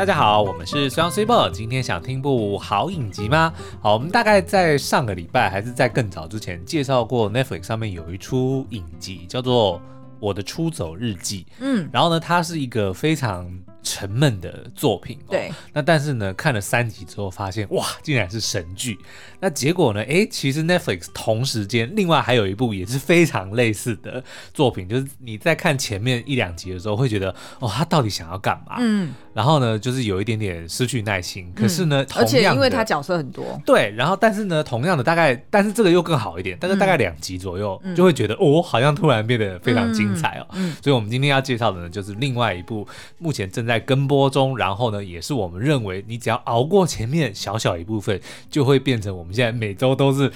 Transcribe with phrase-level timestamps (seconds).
[0.00, 3.52] 大家好，我们是双 super，今天想听部好影集吗？
[3.82, 9.76] 好，我们大概在上个礼拜还是在更早之前介绍过 Netflix 上面有一出影集叫做
[10.18, 11.44] 《我的出走日记》。
[11.60, 13.46] 嗯，然后呢，它是一个非常。
[13.82, 15.50] 沉闷的作品，哦，对。
[15.72, 18.98] 那但是呢，看了三集之后，发现哇，竟然是神剧。
[19.40, 20.02] 那结果呢？
[20.02, 24.22] 哎，其实 Netflix 同时间另外还有一部也是非常类似的
[24.52, 28.76] 作品，就是你在看前面一两集的时候，会觉得哦，他到底想要干嘛？
[28.80, 29.14] 嗯。
[29.32, 31.50] 然后呢，就是有一点点失去耐心。
[31.54, 33.90] 可是呢，而且因为他角色很多，对。
[33.96, 40.46] 然后，但是呢，同样的大概，但是这个又更好一点，但是大概两集左右，就会觉得哦，好像突然变得非常精彩哦。
[40.52, 40.76] 嗯。
[40.82, 42.86] 所以我们今天要介绍的呢，就是另外一部
[43.18, 48.20] 目前正在跟播中，然后呢，也是我们认为你只要熬过前面小小一部分，
[48.50, 50.32] 就会变成我们现在每周都是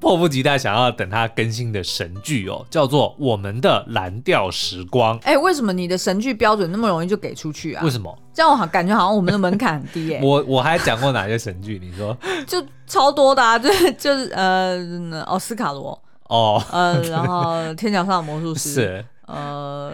[0.00, 5.18] 迫不及待想要等它更新的神剧哦，叫做《我们的蓝调时光》。
[5.24, 7.82] 哎，为什么你的神剧标准那么容易就给出去啊？
[7.82, 8.16] 为什么？
[8.32, 10.20] 这样我好感觉好像我们的门槛很低哎。
[10.22, 11.80] 我我还讲过哪些神剧？
[11.82, 12.16] 你说？
[12.46, 13.68] 就超多的啊，就
[13.98, 19.92] 就是呃，奥斯卡罗哦，呃，然后天桥上的魔术师 是呃。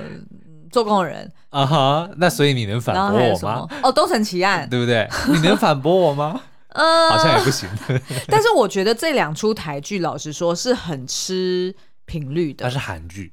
[0.75, 3.69] 做工的人啊哈，那所以你能反驳我吗？
[3.84, 5.08] 哦，都城奇案， 对不对？
[5.28, 6.41] 你能反驳我吗？
[6.75, 7.69] 呃，好像也不行。
[8.27, 11.72] 但是我觉得这两出台剧，老实说是很吃
[12.06, 12.64] 频率的。
[12.64, 13.33] 它是韩剧。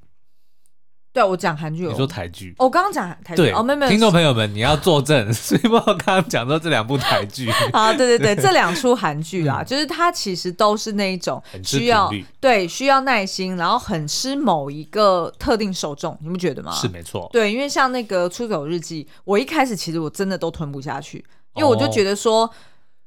[1.14, 7.50] 对，我讲韩剧，你说台剧，我刚刚讲台剧，哦，没有没有，听众朋友们，你要作证， 所以我刚刚讲到这两部台剧。
[7.74, 16.72] 啊，对对对，这两出韩剧啦，就是它其实都是那一种需要对需要耐心，然后很吃某一个特定受众，你不觉得吗？
[16.72, 21.18] 是没错，对，因为像那个《出走日记》，我一开始其实我真的都吞不下去，
[21.56, 22.50] 因为我就觉得说。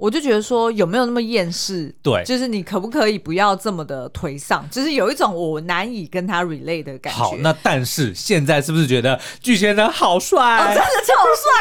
[0.05, 1.91] 我就觉得说有没有那么厌世？
[2.03, 4.69] 对，就是你可不可以不要这么的颓丧？
[4.71, 7.19] 就是有一种我难以跟他 relate 的感觉。
[7.19, 10.59] 好，那但是现在是不是觉得巨先生好帅？
[10.59, 11.15] 哦，真的超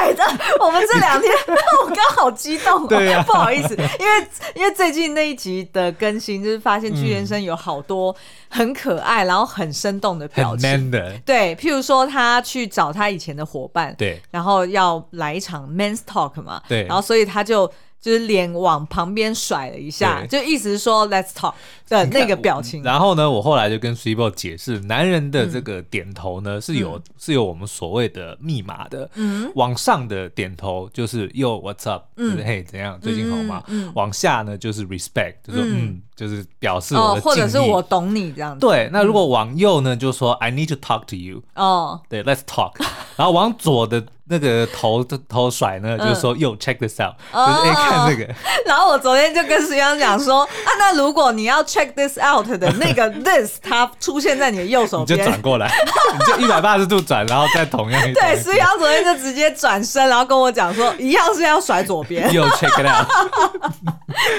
[0.04, 0.44] 帅的！
[0.60, 1.32] 我们这两天，
[1.86, 8.14] 我刚好激动， 对呀，不好意思，因为因为最近那一集的更新，就是发现巨先生有好多
[8.50, 10.70] 很可爱，然后很生动的表情。
[10.70, 17.72] Man 的，对，譬如说他去找他以前的伙伴，对，然后要来一场 men's talk 嘛，对，然后所以他就。
[18.04, 21.54] 就是脸往旁边甩了一下，就意思是说 “Let's talk”
[21.88, 22.84] 的那个表情。
[22.84, 29.10] 然后呢，我后来就跟 s i b o 解释，男人的这个点头呢是有是有我们所谓的密码的。
[29.16, 33.64] 嗯，往上的点头就是 “Yo, what's up？” 就是嘿怎样，最近好吗？
[33.96, 38.60] 往下呢就是 “Respect”，就是嗯，就是表示我或者是我懂你这样子。
[38.60, 41.42] 对，那如果往右呢，就说 “I need to talk to you”。
[41.56, 42.74] 哦，对，“Let's talk”。
[43.18, 44.04] 然后往左的。
[44.26, 48.34] 那个头的头甩呢，就是说又 check this out，就是哎看这个。
[48.66, 55.70] 然后我昨天就跟石阳讲说，啊，那如果你要 check this out 的那个 this，它出现在你的右手边，你就转过来，
[56.14, 58.14] 你就一百八十度转，然后再同样一。
[58.14, 62.32] 对，石阳昨天就直接转身，然后跟我讲说，一样是要甩左边。
[62.32, 63.06] 又 check it out，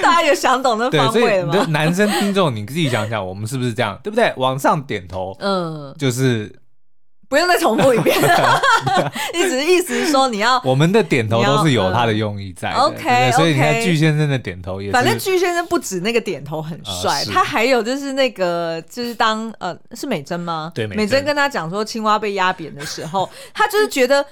[0.01, 1.64] 大家有想懂那方位了吗？
[1.69, 4.33] 男生听众，你自己想想，我们是不是这样，对不对？
[4.37, 6.59] 往上点头，嗯，就是。
[7.27, 8.15] 不用再重复一遍，
[9.33, 20.71] 意思意思是说你要我们的点头都是有他的用意在的，OK，所以你看巨先生的点头也是，反正巨先生不止那个点头很帅，他还有就是那个就是当呃是美珍吗？
[20.75, 24.23] 对，美珍跟他讲说青蛙被压扁的时候， 他就是觉得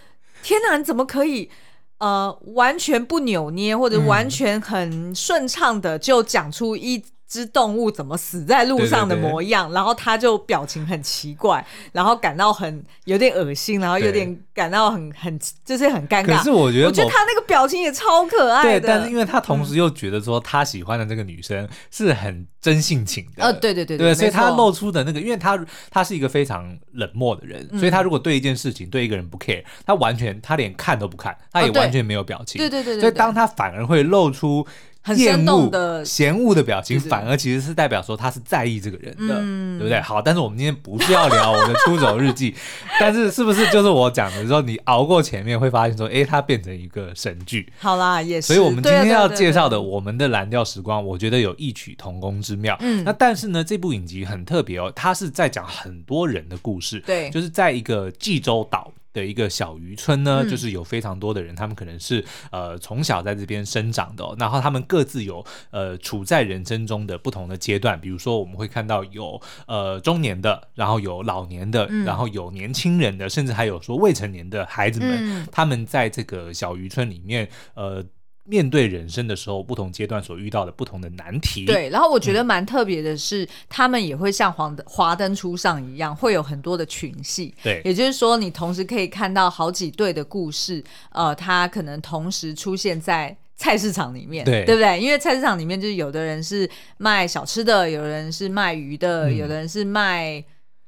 [0.44, 1.50] 天哪，你怎么可以
[1.98, 7.04] 呃完全不扭捏或者完全很顺畅的就讲出一。
[7.34, 16.38] 只动物怎么死在路上的模样，对对对，然后他就表情很奇怪，然后感到很有点恶心，然后有点感到很很就是很尴尬。
[16.38, 18.80] 可是我觉得，我觉得他那个表情也超可爱的。
[18.80, 23.44] 对，但是因为他同时又觉得说他喜欢的这个女生是很真性情的。
[23.46, 25.58] 呃，对对对对，所以他露出的那个，因为他
[25.90, 32.60] 他是一个非常冷漠的人，所以他如果对一件事情对一个人不 care，他完全他连看都不看，他也完全没有表情。
[32.60, 33.00] 对对对对。
[33.00, 34.64] 所以当他反而会露出。
[35.04, 39.36] 很生动的嫌恶的表情，反而其实是代表说他是在意这个人的，
[39.78, 40.00] 对不对？
[40.00, 42.56] 好，但是我们今天不是要聊我的出走日记，
[43.02, 47.72] 但是是不是就是我讲的时候，你熬过前面会发现说，哎，它变成一个神剧。
[47.78, 48.48] 好啦，也是。
[48.48, 52.78] 所以我们今天要介绍的我们的蓝调时光，我觉得有异曲同工之妙。
[52.80, 58.90] 嗯，那但是呢，这部影集很特别哦，它是在讲很多人的故事，对，就是在一个济州岛。
[59.14, 78.04] 的一个小渔村呢，就是有非常多的人，他们可能是呃从小在这边生长的，然后他们各自有呃处在人生中的不同的阶段，比如说我们会看到有呃中年的，然后有老年的，然后有年轻人的，甚至还有说未成年的孩子们，他们在这个小渔村里面呃。
[78.46, 81.66] 面对人生的时候，不同阶段所遇到的不同的难题。
[81.66, 87.54] 对，然后我觉得蛮特别的是，嗯、他们也会像黄灯华灯初上一样，会有很多的群戏。
[87.64, 95.00] 对，也就是说，你同时可以看到好几对的故事，呃，他可能同时出现在菜市场里面，对，对不对？
[95.00, 100.44] 因为菜市场里面就是有的人是卖小吃的，有人是卖鱼的，嗯、有的人是卖。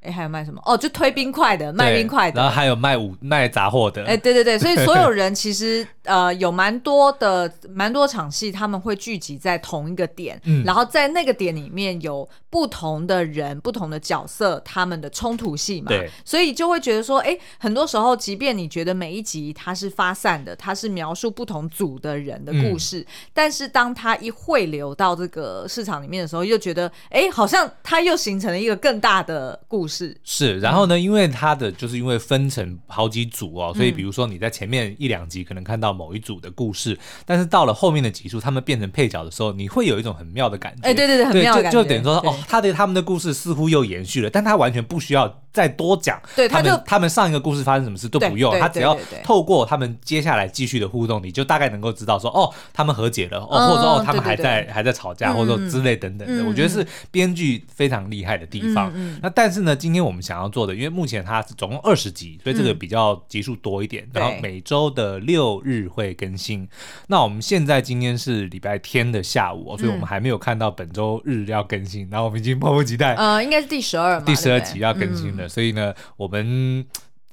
[0.06, 0.62] 哎，还有卖什么？
[0.66, 4.06] 哦，就推冰块的，卖冰块的，然后还有卖五卖杂货的。
[4.06, 29.94] 哎，对对对，所以所有 人其实呃有蛮多的蛮多场戏，他们会聚集在同一个点，嗯，然后在那个点里面有不同的人、不同的角色，他们的冲突戏嘛，对，所以就会觉得说，哎，很多时候，即便你觉得每一集它是发散的，它是描述不同组的人的故事，嗯，但是当它一汇流到这个市场里面的时候，又觉得，哎，好像它又形成了一个更大的故事。
[29.95, 40.81] 是是，然后呢，因为它的就是因为分成好几组哦，所以比如说你在前面一两集可能看到某一组的故事，但是到了后面的集数，他们变成配角的时候，你会有一种很妙的感觉。
[40.88, 41.77] 哎，对对对，很妙的感觉。
[41.77, 46.22] 就就等于说，哦，他对他们的故事似乎又延续了，但他完全不需要再多讲。
[46.36, 56.44] 对，他们他们上一个故事发生什么事都不用，他只要透过他们接下来继续的互动，你就大概能够知道说，哦，他们和解了，哦，或者说哦，他们还在还在吵架，或者说之类等等的。
[56.44, 58.92] 我觉得是编剧非常厉害的地方。
[59.22, 64.04] 那但是呢，今天我们想要做的，因为目前它是总共二十集，所以这个比较集数多一点。
[64.04, 66.68] 嗯、然后每周的六日会更新。
[67.08, 72.06] 那我们现在今天是礼拜天的下午，哦，所以我们还没有看到本周日要更新。
[72.08, 75.44] 嗯、然后我们已经迫不及待，呃，应该是第十二，第十二集要更新了。
[75.45, 76.86] 嗯、所以呢，我们。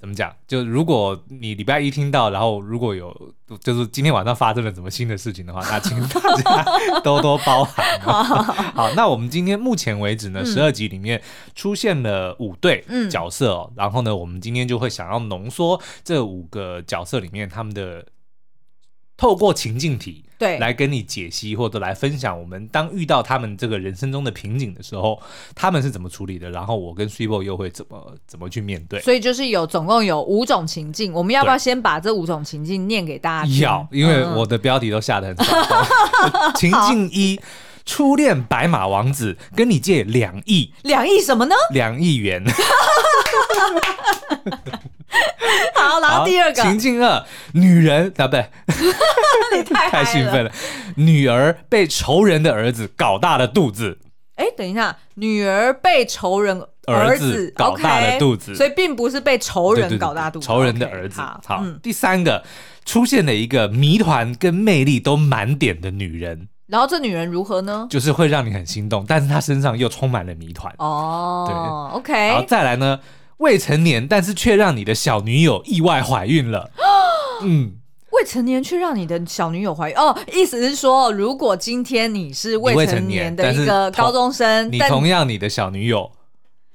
[0.03, 0.35] 怎么讲？
[0.49, 3.17] 就如果你礼拜一听到，然后如果有
[3.61, 8.01] 就是今天晚上发生了什么新的事情的话，那请 大家多多包涵。
[8.03, 11.23] 好，那我们今天目前为止呢，十二、嗯、集里面
[11.55, 18.05] 出现了五对角色哦，嗯、然后呢，我们今天就会想要浓缩这五个角色里面他们的。
[19.15, 25.23] 透过情境题，对，来跟你解析或者来分享，我们当遇到他们这个人生中的瓶颈的时候，
[25.55, 26.51] 他们是怎么处理的？
[26.51, 28.99] 然后我跟 Super 又会怎么怎么去面对？
[29.03, 33.61] 所以就是有总共有五种情境，我们要不要先把这五种情境念给大家听？
[33.61, 35.45] 要，因为我的标题都下得很早。
[35.45, 37.39] 嗯、 情境一：
[37.87, 41.55] 初恋白马王子跟你借两亿，两亿什么呢？
[41.71, 42.43] 两亿元。
[45.75, 48.47] 好，然后第二个情境二，女人啊，不对，
[49.57, 50.51] 你太 太兴奋了。
[50.97, 53.99] 女儿被仇人的儿子搞大了肚子。
[54.37, 61.21] 哎，等一下，女儿被仇人儿子搞大了肚子，所以并不是被仇人搞大肚子，仇人的儿子。
[61.21, 62.43] 好，第三个
[62.85, 67.87] 出现了一个谜团跟魅力都满点的女人，然后这女人如何呢？
[67.91, 70.75] 就是会让你很心动，但是她身上又充满了谜团。
[70.79, 72.99] 哦，对，OK，然后再来呢？
[73.43, 76.71] 未成年，但是却让你的小女友意外怀孕了。
[77.43, 77.73] 嗯，
[78.13, 86.13] 未成年却让你的小女友怀孕哦，意思是说，如果今天你是未成年的一个高中生，你同样你的小女友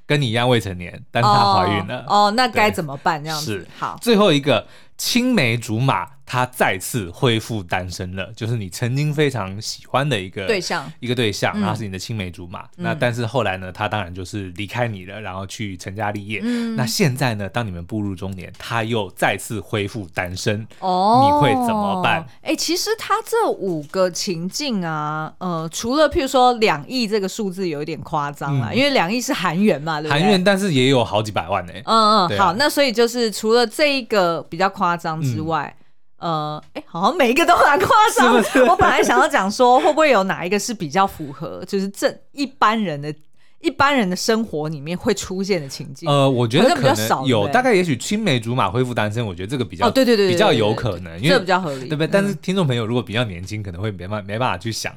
[0.06, 3.24] 跟你一样未成年，但是她怀孕了，哦，那该怎么办？
[3.24, 3.98] 这样子是好。
[4.02, 4.68] 最后一个
[4.98, 6.17] 青梅竹马。
[6.30, 12.64] 他再次恢复单身了，就是你曾经非常喜欢的一个对象，一个对象，然后是你的青梅竹马。
[12.76, 16.42] 嗯、那但是后来呢，他当然就是离开你了，然后去成家立业。
[16.44, 22.20] 嗯、那现在呢，当你们步入中年，他又再次恢复单身，哦，你会怎么办？
[22.42, 30.22] 哎、欸，其实他这五个情境啊，呃，除了譬如说两亿这个数字有一点夸张啦，嗯、因为两亿是韩元嘛，对不对？
[30.22, 31.82] 韩元，但是也有好几百万呢、欸。
[31.86, 35.74] 嗯嗯，啊、好，那所以就是除了这一个比较夸张之外。
[36.20, 38.44] 嗯呃，哎，好像每一个都蛮夸张。
[38.44, 43.14] 是是 我本来想要讲说，会不会有哪一个是比较符合，就是正一般人的、
[43.62, 46.10] 一般人的生活里面会出现的情境？
[46.10, 52.08] 呃，我觉得可能有大概也许青梅竹马恢复单身，我觉得这个比较，哦，对对对，比较有可能，因为这比较合理，对不对？
[52.08, 54.94] 但是听众朋友如果比较年轻，可能会没办没办法去想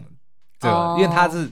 [0.58, 1.50] 这个，因为他是。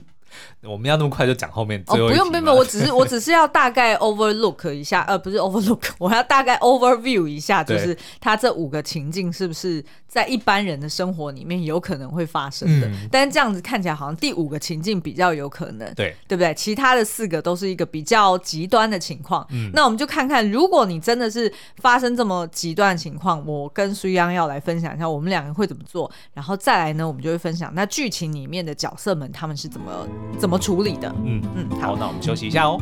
[0.63, 1.81] 我们要那么快就讲后面？
[1.87, 12.87] 哦，不用不用，我只是 我只是要大概 overlook 一下，呃，不是 overlook， 我要大概 overview 一下，就是他这五个情境是不是在一般人的生活里面有可能会发生的？
[12.87, 16.53] 嗯、但是这样子看起来好像第五个情境比较有可能，对对不对？
[16.53, 19.47] 其他的四个都是一个比较极端的情况。
[19.51, 30.05] 嗯，那我们就看看，如果你真的是发生这么极端的情况，我跟苏央要来分享一下，我们两个会怎么做，然后再来呢，我们就会分享那剧情里面的角色们他们是怎么
[30.37, 30.48] 怎么。
[30.49, 31.07] 怎么处理的？
[31.23, 32.81] 嗯嗯，好，那我们休息一下哦。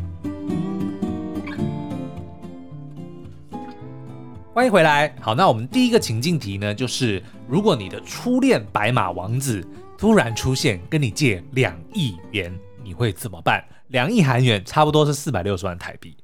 [4.53, 5.13] 欢迎回来。
[5.19, 13.61] 好，那我们第一个情境题呢，就是如果你的初恋白马王子突然出现，跟你借两亿元，你会怎么办？
[13.89, 16.15] 两亿韩元差不多是四百六十万台币。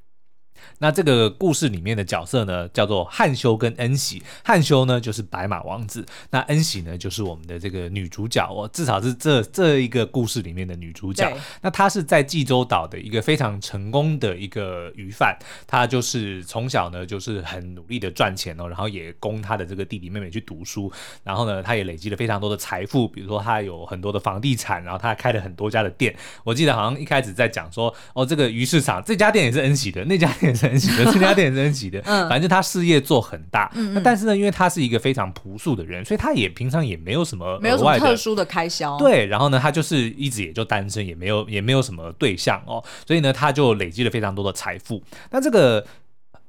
[0.83, 4.21] 那这个故事里面的角色呢，叫做汉修跟恩喜。
[4.43, 11.31] 汉修呢就是白马王子，那恩喜呢就是我们的这个女主角哦，至少是这这一个故事里面的女主角。
[11.61, 15.33] 那她是在济州岛的一个非常成功的一个鱼贩，
[15.65, 20.91] 她就是从小呢就是很努力的赚钱哦，然后也供她的这个弟弟妹妹去读书，
[21.23, 26.13] 然后呢她也累积了非常多的财富，比如说她有很多的房地产，然后她开了很多家的店。
[26.43, 33.71] 我记得好像一开始在讲说，哦，这个鱼市场这家店也是恩喜的，那家店也是恩喜的，这家店也是恩喜的，嗯，反正他事业做很大。
[33.75, 38.97] 嗯，但是呢，因为他是一个非常朴素的人，所以他也平常也没有什么没有什么特殊的开销。
[38.97, 45.01] 对，然后呢，他就是一直也就单身，也没有也没有什么对象哦，所以呢，他就累积了非常多的财富。
[45.31, 45.85] 那这个。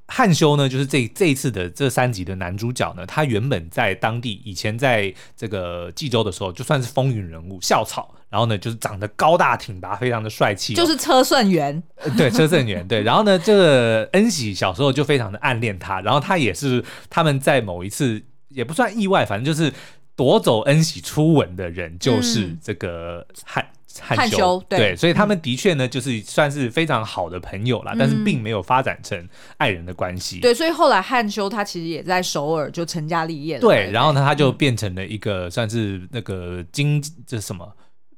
[0.07, 11.81] 汉修呢，就是这这一次的这三集的男主角呢，他原本在当地以前在这个济州的时候，就算是风云人物，校草，然后呢，就是长得高大挺拔，非常的帅气，哦，就是车胜元，
[12.17, 19.73] 对，车顺元，对，然后呢，这个恩喜小时候就非常的暗恋他，然后他也是他们在某一次也不算意外，反正就是
[20.17, 23.63] 夺走恩喜初吻的人，就是这个汉。
[23.63, 23.69] 嗯
[24.01, 30.41] 汉修对，对，所以他们的确呢，就是算是非常好的朋友啦，嗯、但是并没有发展成爱人的关系。
[30.41, 33.61] 对，所以后来汉修他其实也在首尔就成家立业了。
[33.61, 37.73] 对，然后呢，他就变成了一个算是那个经这什么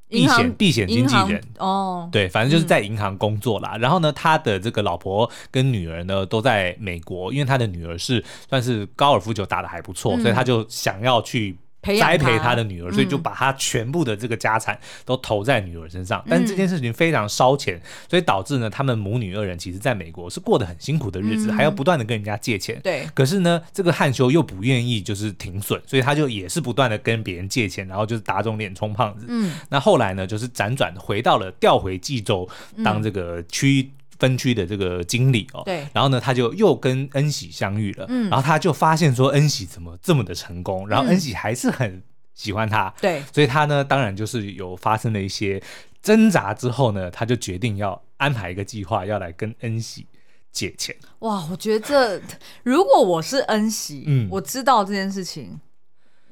[0.08, 2.08] 避险避险经纪人哦。
[2.12, 3.72] 对，反正就是在银行工作啦。
[3.74, 11.56] 嗯、然后呢，他的这个老婆跟女儿呢都在美国，因为他的女儿是算是高尔夫球打得还不错，嗯、所以他就想要去。
[11.98, 16.20] 栽培他的女儿，所以就把他全部的这个家产都投在女儿身上。
[16.26, 22.80] 嗯、但是这件事情非常烧钱，所以导致呢，他们母女二人其实在美国是过得很辛苦的日子，嗯、还要不断的跟人家借钱。
[22.82, 23.06] 对。
[23.14, 29.26] 可是呢，这个汉修又不愿意就是停损，所以他就也是不断的跟别人借钱，然后就是打肿脸充胖子。
[29.28, 29.52] 嗯。
[29.68, 32.48] 那后来呢，就是辗转回到了调回济州
[32.84, 33.90] 当这个区。
[34.18, 42.02] 分区的这个经理哦，对，然后呢，他就又跟恩喜相遇了，嗯，然后他就发现说恩喜怎么这么的成功，然后恩喜还是很
[42.34, 45.62] 喜欢他，对，所以他呢，当然就是有发生了一些
[46.02, 50.06] 挣扎之后呢，他就决定要安排一个计划，要来跟恩喜
[50.50, 50.94] 借钱。
[51.18, 52.22] 哇，我觉得这
[52.62, 55.60] 如果我是恩喜，嗯，我知道这件事情，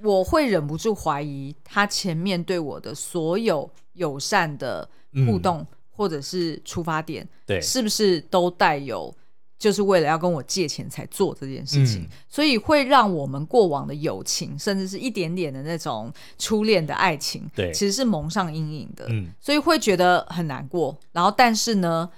[0.03, 4.89] 我会忍不住怀疑他前面对我的所有友善的
[5.27, 5.59] 互动。
[5.59, 9.15] 嗯或者是出发点，对，是不是都带有
[9.57, 12.03] 就是为了要跟我借钱才做这件事情？
[12.03, 19.07] 嗯、所以会让我们过往的友情，甚至是一点点的那种初恋的爱情，对，其实是蒙上阴影的。
[19.09, 20.95] 嗯，所以会觉得很难过。
[21.13, 22.11] 然后，但是呢，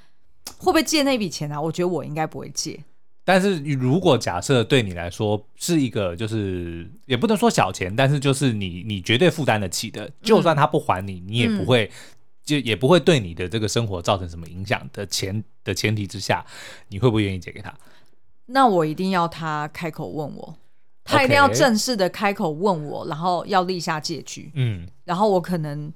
[0.58, 1.60] 会不会借那笔钱呢、啊？
[1.60, 2.82] 我觉得我应该不会借。
[3.24, 11.90] 但是如果假设对你来说是一个，就是也不能说小钱，但是就是你你绝对负担得起的，就算他不还你，嗯、你也不会。
[12.46, 16.42] 就也不会对你的这个生活造成什么影响的前的前提之下，
[16.88, 17.74] 你会不会愿意借给他？
[18.46, 20.56] 那我一定要他开口问我，
[21.04, 24.50] 他一定要正式的开口问我.然后要立下借据。
[24.54, 25.92] 嗯，然后我可能。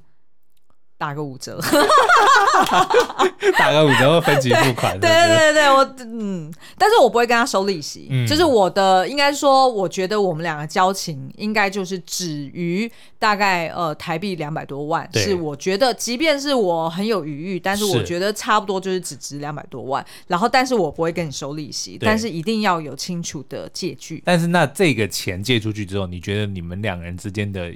[1.00, 1.58] 打个五折，
[3.58, 5.00] 打个五折会分期付款。
[5.00, 8.06] 对对对对，我嗯，但是我不会跟他收利息。
[8.10, 15.08] 嗯，就是我的应该说，我觉得我们两个交情应该就是止于大概呃台币两百多万。
[15.14, 20.04] 是我觉得，即便是我很有余裕，但是我觉得差不多就是只值两百多万。
[20.26, 24.22] 然后，但是我不会跟你收利息，但是一定要有清楚的借据。
[24.26, 27.72] 但是那这个钱借出去之后，你觉得你们两人之间的？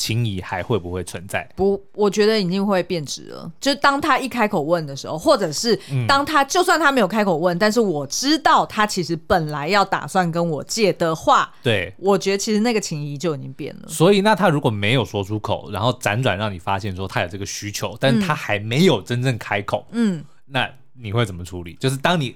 [0.00, 1.46] 情谊还会不会存在？
[1.54, 3.52] 不，我觉得已经会变质了。
[3.60, 5.78] 就是当他一开口问的时候，或者是
[6.08, 13.88] 当他、嗯、就算他没有开口问，但是我知道他其实本来要打算跟我借的话，对，我觉得其实那个情谊就已经变了。
[13.88, 21.74] 所以，那他如果没有说出口，然后辗转让你发现说他有这个需求，但是他还没有真正开口，嗯，那你会怎么处理？
[21.78, 22.34] 就是当你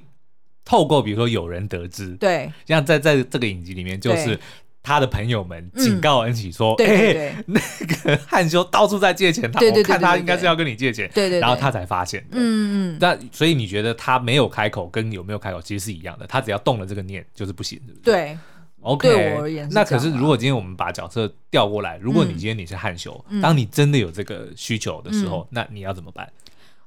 [0.67, 4.39] 透过比如说有人得知，对，像在在这个影集里面就是。
[4.85, 12.23] 他的朋友们警告恩喜说：“哎，那个汉修到处在借钱，他我看他应该是要跟你借钱。”对对，然后他才发现。
[12.33, 12.99] 嗯嗯。
[13.01, 16.27] 那所以你觉得他没有开口跟有没有开口其实是一样的？
[16.27, 18.13] 他只要动了这个念就是不行，对不对？
[18.13, 18.39] 对。
[18.83, 19.09] OK。
[19.09, 26.31] 对我而言，那可是如果今天我们把角色调过来，如果你今天你是汉修，当你真的有这个需求的时候，那你要怎么办？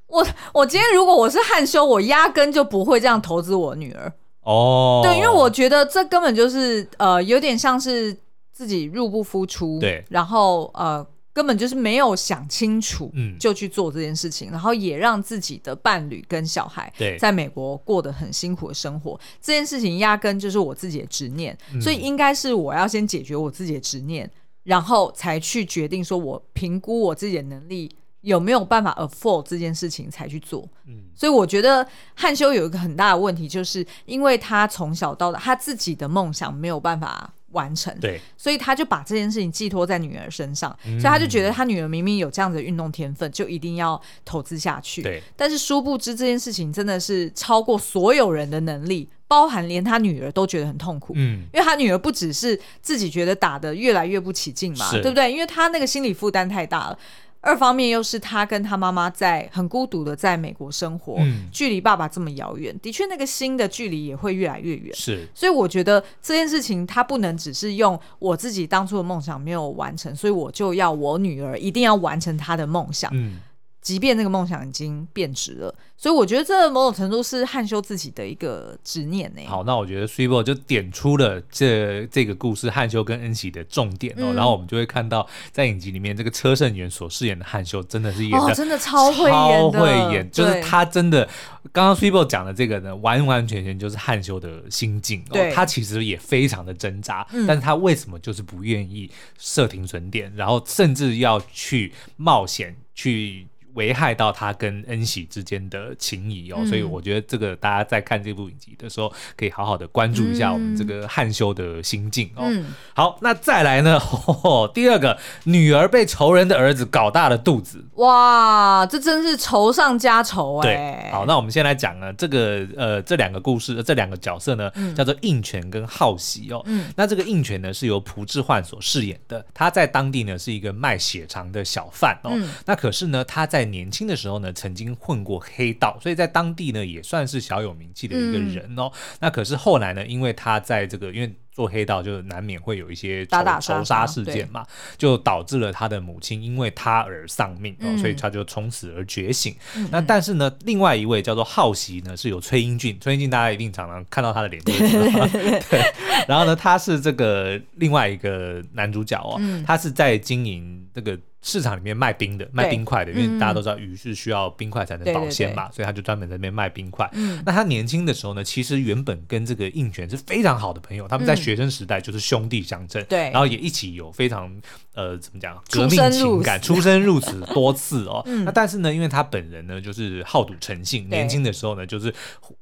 [0.06, 4.14] 我我今天如果我是汉修，我压根就不会这样投资我女儿。
[4.48, 8.16] 哦，对，因为我觉得这根本就是呃，有点像是
[8.54, 24.32] 自己入不敷出，对，然后呃，根本就是没有想清楚，嗯，就去做这件事情，嗯、然后也让自己的伴侣跟小孩在美国过得很辛苦的生活，对这件事情压根就是我自己的执念，嗯、所以应该是我要先解决我自己的执念，
[24.64, 27.92] 然后才去决定说我评估我自己的能力。
[28.28, 30.68] 有没有办法 afford 这件事情才去做。
[30.86, 45.02] 嗯，所以我觉得汉修有一个很大的问题，就是因为他从小到大他自己的梦想没有办法完成，对，所以他就把这件事情寄托在女儿身上，嗯、所以他就觉得他女儿明明有这样子的运动天分，就一定要投资下去。
[45.02, 51.14] 对，但是殊不知这件事情真的是超过所有人的能力，包含连他女儿都觉得很痛苦。
[51.16, 55.32] 嗯，因为他女儿不只是自己觉得打得越来越不起劲嘛，对不对？
[55.32, 57.00] 因为他那个心理负担太大了。
[57.42, 64.94] 二方面又是他跟他妈妈在很孤独的在美国生活，嗯、距离爸爸这么遥远，的确那个心的距离也会越来越远。
[64.96, 73.10] 是，所以我觉得这件事情他不能只是用我自己当初的梦想没有完成，所以我就要我女儿一定要完成她的梦想。
[73.14, 73.40] 嗯。
[73.88, 79.42] 即便那个梦想已经变质了，所以我觉得这某种程度是汉修自己的一个执念呢。
[79.48, 91.26] 好，那我觉得 Sweetbo 就点出了这这个故事汉修跟恩喜的重点哦，嗯、然后我们就会看到在影集里面这个车胜元所饰演的汉修真的是演的、哦、真的超会演，超会演，就是他真的
[91.72, 103.48] 刚刚 Sweetbo 讲的这个呢，完完全全就是汉修的心境哦，他其实也非常的挣扎，嗯、但是他为什么就是不愿意设停损点，然后甚至要去冒险去。
[103.78, 112.46] 危害到他跟恩喜之间的情谊哦，嗯、所以我觉得这个大家在看这部影集的时候，可以好好的关注一下我们这个汉修的心境哦。
[112.48, 113.98] 嗯、好，那再来呢？
[114.44, 121.04] 哦、第二个，女儿被仇人的儿子搞大了肚子，哇，这真是仇上加仇哎、欸。
[121.04, 126.64] 对，好，那我们先来讲呢，这个呃，这两个故事，这两个角色呢，嗯、叫做应权跟浩喜哦。
[126.66, 132.32] 嗯，那这个应权呢是由朴智焕所饰演的，他在当地呢是一个卖血肠的小贩哦。
[132.34, 138.92] 嗯、那可是呢，他在年轻的时候呢，曾经混过黑道，所以在当地呢也算是小有名气的一个人哦。
[138.94, 141.34] 嗯、那可是后来呢，因为他在这个因为。
[141.58, 144.64] 做黑道就难免会有一些仇仇杀事件嘛，
[144.96, 149.56] 就导致了他的母亲因为他而丧命哦，所以他就从此而觉醒。
[149.90, 154.62] 那但是呢，另外一位叫做浩喜呢，是有崔英俊，崔英俊大家一定常常看到他的脸，
[155.68, 155.82] 对。
[156.28, 161.18] 然后呢，他是这个另外一个男主角哦，他是在经营这个。
[161.44, 167.10] 市场里面卖冰的，卖冰块的，因为大家都知道鱼是需要冰块才能保鲜嘛，所以他就专门在那边卖冰块。
[167.46, 174.52] 那他年轻的时候呢，其实原本跟这个应泉是非常好的朋友，他们在学生时代就是兄弟相称，对，然后也一起有非常
[174.94, 178.24] 呃怎么讲革命情感，出生入死多次哦。
[178.46, 182.14] 那但是呢，因为他本人呢就是好赌成性，年轻的时候呢就是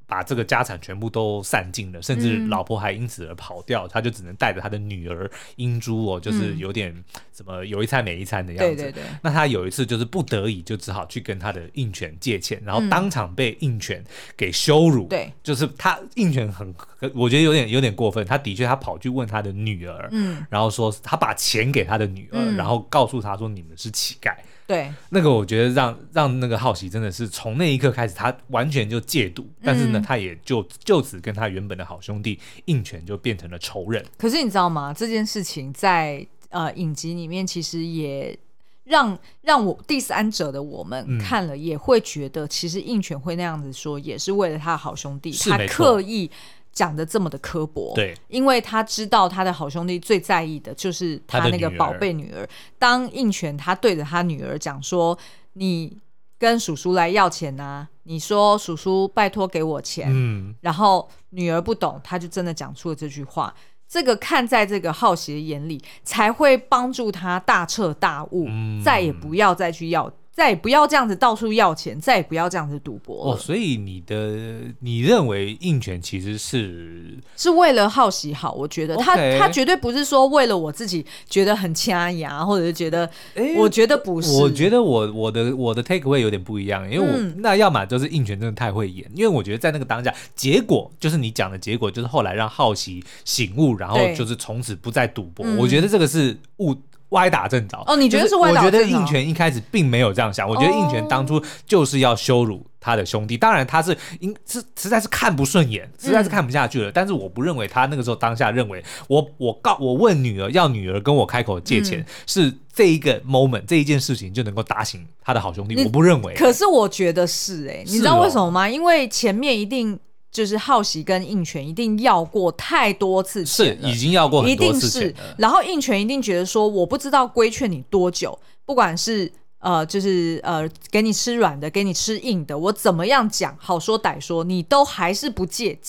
[0.05, 6.95] 把这个家产全部都散尽了，甚至老婆还因此而跑掉，他就只能带着他的女儿英珠哦，就是有点
[7.31, 8.75] 怎么有一餐没一餐的样子。
[8.75, 14.03] 对对对，那他有一次就是不得已，就只好去跟他的应权借钱，然后当场被应权
[14.37, 15.07] 给羞辱。
[15.07, 16.73] 对，就是他应权很，
[17.13, 18.25] 我觉得有点有点过分。
[18.25, 24.35] 他的确，他跑去问他的女儿，嗯，然后说他把钱给他的女儿，然后告诉他说你们是乞丐。
[24.67, 34.03] 对，那个我觉得让让那个好奇真的是从那一刻开始，他完全就戒赌，但是呢，他也就就此跟他原本的好兄弟应权就变成了仇人。
[34.17, 34.93] 可是你知道吗？
[34.93, 38.37] 这件事情在呃影集里面其实也。
[38.85, 46.29] 让让我第三者的我们看了也会觉得，其实应权会那样子说，也是为了他的好兄弟，他刻意
[46.75, 52.47] 讲的这么的刻薄，对，因为他知道他的好兄弟最在意的就是他那个宝贝女儿。
[52.77, 55.17] 当应权他对着他女儿讲说
[55.53, 55.97] ：“你
[56.37, 63.55] 跟叔叔来要钱啊，你说叔叔拜托给我钱。”嗯，然后女儿不懂，他就真的讲出了这句话。
[63.87, 70.11] 这个看在这个浩喜的眼里，才会帮助他大彻大悟，嗯、再也不要再去要。
[70.35, 73.37] 再也不要这样子到处要钱，再也不要这样子赌博哦。
[73.37, 78.51] 所以你的你认为应权其实是是为了好喜好？
[78.51, 84.29] 我觉得他他绝对不是说为了我自己觉得很掐牙，或者是觉得，欸、我觉得不是。
[84.33, 95.45] 我觉得我我的我的 take away 有点不一样，因为我、嗯、那要么就是应权真的太会演，因为我觉得在那个当下，结果就是你讲的结果，就是后来让好奇醒悟，然后就是从此不再赌博。
[95.45, 96.75] 对我觉得这个是误。
[97.09, 98.77] 歪打正着哦，你觉得是歪打正着？
[98.77, 106.91] 我觉得应权一开始并没有这样想，我觉得应权当初就是要羞辱他的兄弟，当然他是因是实在是看不顺眼，实在是看不下去了。
[106.91, 116.33] 但是我不认为他那个时候当下认为我我告我问女儿要女儿跟我开口借钱是这一个 moment 这一件事情就能够打醒他的好兄弟，我不认为。
[116.33, 118.67] 可是我觉得是哎，你知道为什么吗？
[118.67, 119.99] 因为前面一定。
[120.35, 125.35] 就是好奇跟应权一定要过太多次钱是已经要过很多次钱了，一定是。
[125.37, 135.79] 然后应权一定觉得说，我不知道规劝你多久，不管是呃，就是呃，给你吃软的，给你吃硬的，我怎么样讲，好说歹说，你都还是不借。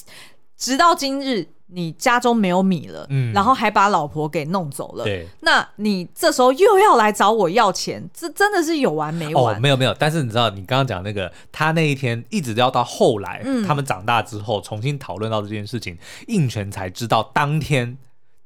[0.57, 9.57] 直到今日，你家中没有米了，嗯，然后还把老婆给弄走了，对，那你这时候又要来找我要钱，这真的是有完没完？
[9.57, 15.99] 哦，没有没有，但是你知道，你刚刚讲那个，他那一天一直要到后来，嗯，他们长大之后重新讨论到这件事情，
[16.29, 17.99] 应权才知道当天。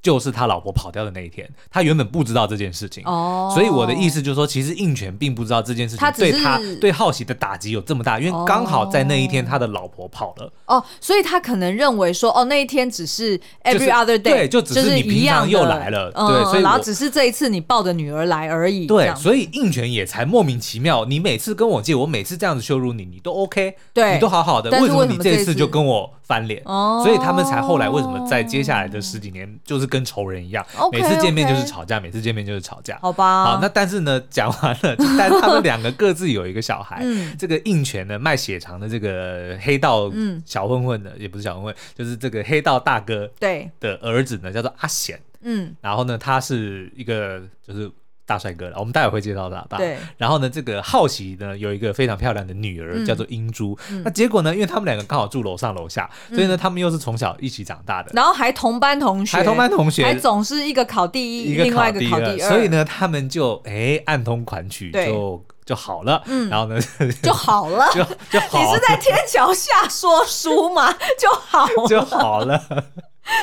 [0.03, 26.63] 就是他老婆跑掉的那一天，他原本不知道这件事情，哦，所以我的意思就是说，其实应权并不知道这件事情对他对好奇的打击有这么大，因为刚好在那一天他的老婆跑了，哦，所以他可能认为说，哦，那一天只是 every other day，对，就只是你平常又来了，对，所以然后只是这一次你抱着女儿来而已，对，所以应权也才莫名其妙，你每次跟我借，我每次这样子羞辱你，你都 OK，对，你都好好的，为什么你这次就跟我翻脸？
[26.65, 30.65] 哦，所以他们才后来为什么在接下来的十几年就是跟仇人一样。
[30.77, 32.97] Okay, 每次见面就是吵架.每次见面就是吵架。
[33.03, 33.45] 好吧。
[33.45, 37.01] 好，那但是呢，讲完了，但他们两个各自有一个小孩。
[37.03, 37.35] 嗯。
[37.37, 40.09] 这个应权呢，卖血肠的这个黑道
[40.47, 43.29] 小混混的，嗯、也不是小混混，就是这个黑道大哥。
[43.41, 43.69] 对。
[43.81, 45.19] 的儿子呢，叫做阿贤。
[45.43, 45.75] 嗯。
[45.81, 47.91] 然后呢，他是一个就是。
[48.31, 49.61] 大帅哥了，我们待会会介绍他。
[49.77, 54.03] 对，然后呢，这个好奇呢有一个非常漂亮的女儿，嗯、叫做英珠、嗯。
[54.05, 66.21] 那结果呢，因为他们两个刚好住楼上楼下、嗯，所以呢，他们又是从小一起长大的，然后还同班同学，还同班同学，还总是一个考第一，一个另外一个考第二，所以呢，他们就哎暗通款曲就，就就好了。
[66.27, 66.77] 嗯，然后呢
[67.23, 68.65] 就好了， 就就好了。
[68.67, 70.93] 你是在天桥下说书吗？
[71.17, 72.61] 就好了，就好了。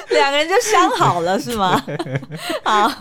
[0.10, 1.82] 两个人就相好了是吗？
[2.66, 2.92] 好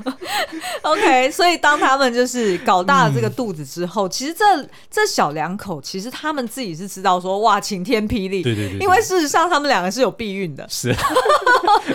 [0.82, 1.28] ，OK。
[1.32, 4.44] 所以当他们就是搞大了这个肚子之后，嗯、其实这
[4.88, 10.94] 这小两口其实他们自己是知道说哇晴天霹雳，对对对，因为事实上他们两个是有避孕的，是，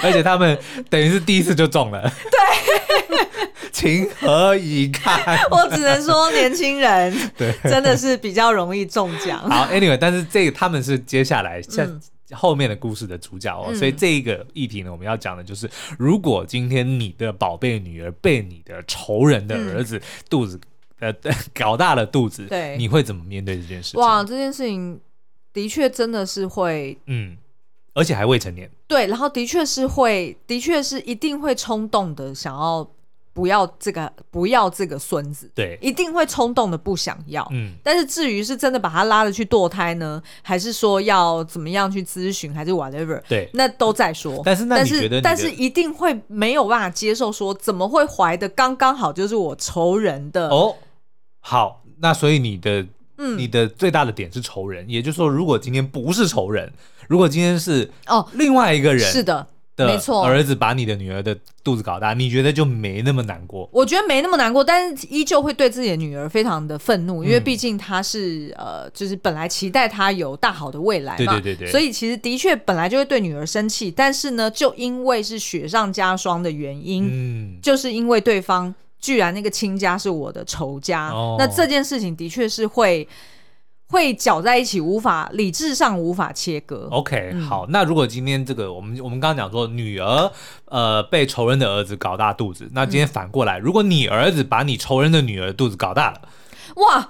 [0.03, 3.17] 而且他们等于是第一次就中了，对，
[3.71, 5.37] 情何以堪？
[5.51, 9.39] 我只能说年轻人 对真的是比较容易中奖。
[9.49, 11.85] 好，Anyway，但是这个他们是接下来像。
[11.85, 12.01] 嗯
[12.33, 20.57] 后面的故事的主角哦，所以这一个议题呢，我们要讲的就是，如果今天你的宝贝女儿被你的仇人的儿子肚子
[20.99, 21.13] 呃
[21.53, 23.99] 搞大了肚子，对，你会怎么面对这件事情？
[23.99, 24.97] 哇，这件事情
[25.51, 27.35] 的确真的是会，嗯，
[27.93, 32.89] 而且还未成年，对，然后的确是会，的确是一定会冲动的想要。
[33.33, 37.47] 不要这个，不要这个孙子，对，一定会冲动的不想要。
[37.51, 44.41] 嗯，但是至于是真的把他拉着去堕胎呢，还是说要怎么样去咨询，还是 whatever，对，那都在说。
[44.43, 50.75] 但是那你觉得你，但是但是一定会没有办法接受，说怎么会怀的刚刚好就是我仇人的哦。
[51.39, 52.85] 好，那所以你的，
[53.17, 56.71] 嗯，你的最大的点是仇人，也就是说，如果今天不是仇人，
[57.07, 59.47] 如果今天是哦另外一个人，是的。
[59.87, 63.69] 没错，儿子把你的女儿的肚子搞大，你觉得就没那么难过？
[63.71, 83.07] 我觉得没那么难过，但是依旧会对自己的女儿非常的愤怒，因为毕竟她是呃，就是本来期待她有大好的未来嘛，对对对对，所以其实的确本来就会对女儿生气，但是呢，就因为是雪上加霜的原因，嗯，就是因为对方居然那个亲家是我的仇家，哦，那这件事情的确是会。
[83.91, 86.87] 会搅在一起，无法理智上无法切割。
[86.89, 90.31] OK，嗯，好，那如果今天这个我们我们刚刚讲说女儿
[90.65, 96.21] 呃被仇人的儿子搞大肚子，那今天反过来，嗯，如果你儿子把你仇人的女儿肚子搞大了，
[96.77, 97.09] 哇！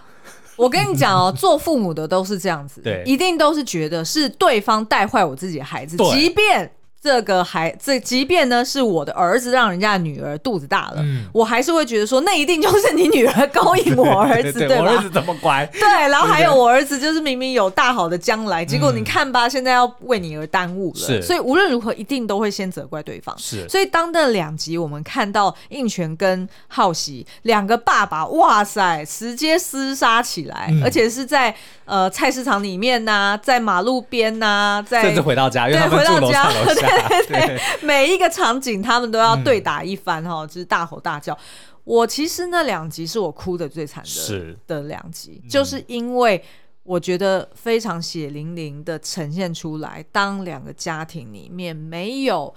[0.57, 6.71] 我跟你讲哦，做父母的都是这样子， 对，一定都是觉得是对方带坏我自己的孩子，即便。
[7.01, 14.83] 这个孩，这即便呢是我的儿子让人家的女儿肚子大了，嗯，我还是会觉得说，那一定就是你女儿勾引我儿子，对， 对，对，对吧？
[14.83, 23.67] 我儿子这么乖，对，然后还有我儿子就是明明有大好的将来，结果你看吧，现在要为你而耽误了，是，所以无论如何一定都会先责怪对方，是。
[23.67, 36.89] 所以当那两集我们看到应权跟浩喜两个爸爸，哇塞，直接厮杀起来，嗯，而且是在呃菜市场里面呐，啊，在马路边呐，啊，在甚至回到家，因为他们住楼上楼下。
[36.91, 41.37] 对 对对， 每一个场景他们都要对打一番哈、嗯，就是大吼大叫。
[41.83, 46.43] 我其实那两集是我哭的最惨的，是的两集、嗯，就是因为
[46.83, 52.53] 我觉得非常血淋淋的呈现出来，当两个家庭里面没有。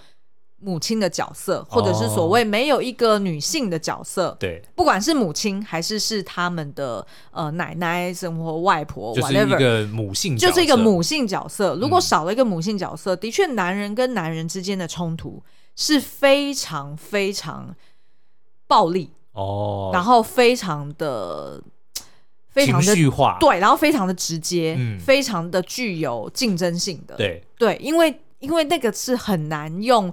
[0.64, 11.77] 母亲的角色，或者是所谓没有一个女性的角色，哦、对，不管是母亲还是是他们的呃奶奶、生活外婆，就是一个母性角色，就是一个母性角色。
[11.77, 15.42] 如果少了一个母性角色，嗯、的确，男人跟男人之间的冲突
[15.77, 17.77] 是非常非常
[18.66, 21.62] 暴力哦，然后非常的
[22.48, 22.94] 非常的
[23.38, 27.44] 对，然后非常的直接，嗯，非常的具有竞争性的，对。
[27.59, 30.11] 对，因为因为那个是很难用。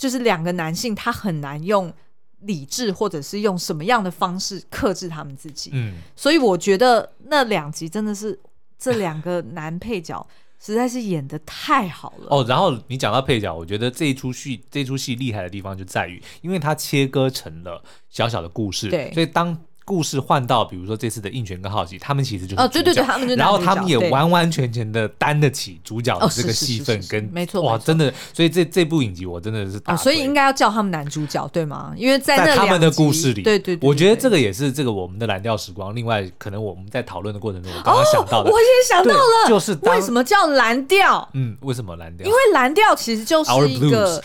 [0.00, 1.92] 就是两个男性，他很难用
[2.40, 5.70] 理智或者是用什么样的方式克制他们自己。
[5.74, 8.40] 嗯，所以我觉得那两集真的是
[8.78, 10.26] 这两个男配角
[10.58, 12.42] 实在是演的太好了哦。
[12.48, 19.56] 然后你讲到配角，我觉得这一出戏这一出戏厉害的地方就在于，因为它切割成了小小的故事，对，所以当。
[19.90, 31.92] 故事换到，比如说这次的应泉跟好奇，他们其实就是哦，对对对，他们就然后他们也完完全全的担得起主角的这个戏份，跟没错哇，真的，所以这这部影集我真的是打，所以应该要叫他们男主角对吗？
[31.96, 35.92] 因为在那他们的故事里，对对对，我觉得这个也是这个我们的蓝调时光。
[35.92, 41.28] 另外，可能我们在讨论的过程中，我刚刚想到的，我也想到了，就是为什么叫蓝调？
[41.34, 42.24] 嗯，为什么蓝调？
[42.24, 44.22] 因为蓝调其实就是一个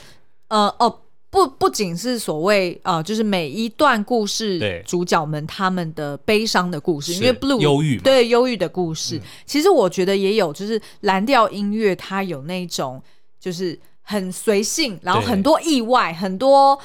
[0.49, 0.99] 呃哦。
[1.35, 13.03] 不不仅是所谓呃，就是每一段故事主角们他们的悲伤的故事，因为 blue 忧郁对忧郁的故事，嗯，其实我觉得也有，就是蓝调音乐它有那种
[13.37, 16.79] 就是很随性，然后很多意外，很多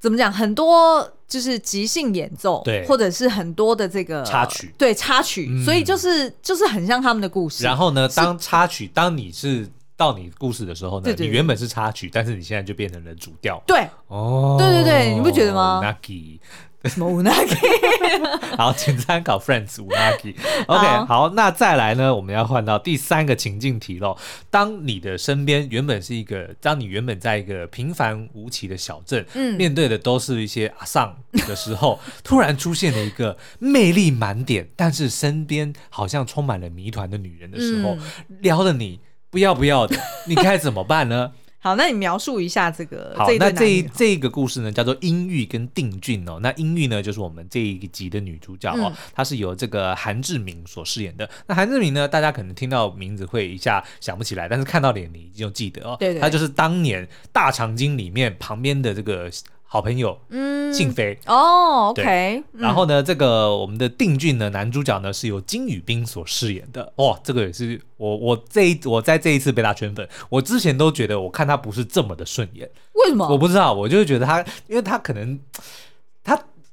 [0.00, 7.62] 怎么讲，很多就是即兴演奏，对，或者是很多的这个插曲，对插曲，嗯，所以就是就是很像他们的故事。
[7.62, 9.68] 然后呢，当插曲，当你是。
[9.98, 13.60] 到你故事的时候呢，对对对，你原本是插曲，但是你现在就变成了主调。
[13.66, 16.38] 对，哦，对对对，你不觉得吗？Unagi，
[16.84, 17.58] 什么 Unagi？
[18.56, 20.36] 好，请参考 Friends Unagi。
[20.68, 22.14] OK，好，好，那再来呢？
[22.14, 24.16] 我们要换到第三个情境题喽。
[24.50, 39.00] 当你的身边原本是一个，当你原本在一个平凡无奇的小镇，嗯，面对的都是一些阿丧的时候， 突然出现了一个魅力满点，但是身边好像充满了谜团的女人的时候，嗯、撩了你。
[39.30, 41.32] 不要不要的， 你该怎么办呢？
[41.60, 43.12] 好，那你描述一下这个。
[43.16, 46.38] 好，这那这一这个故事呢，叫做音域跟定俊哦。
[46.40, 51.28] 那音域呢，就是我们这一集的女主角哦，她、嗯、是由这个韩志明所饰演的。
[51.46, 55.96] 那韩志明呢，大家可能听到名字会一下想不起来，但是看到脸你已经记得哦。
[55.98, 59.28] 对，对，他就是当年大长今里面旁边的这个。
[59.70, 61.18] 好朋友，嗯，静妃。
[61.26, 73.28] 哦，OK，然后呢，嗯、这个我们的定俊呢，男主角呢是由金宇彬所饰演的，哇，这个也是我我这一我在这一次被他圈粉，我之前都觉得我看他不是这么的顺眼，为什么？
[73.28, 75.62] 我不知道，我就是觉得他，因为他可能他。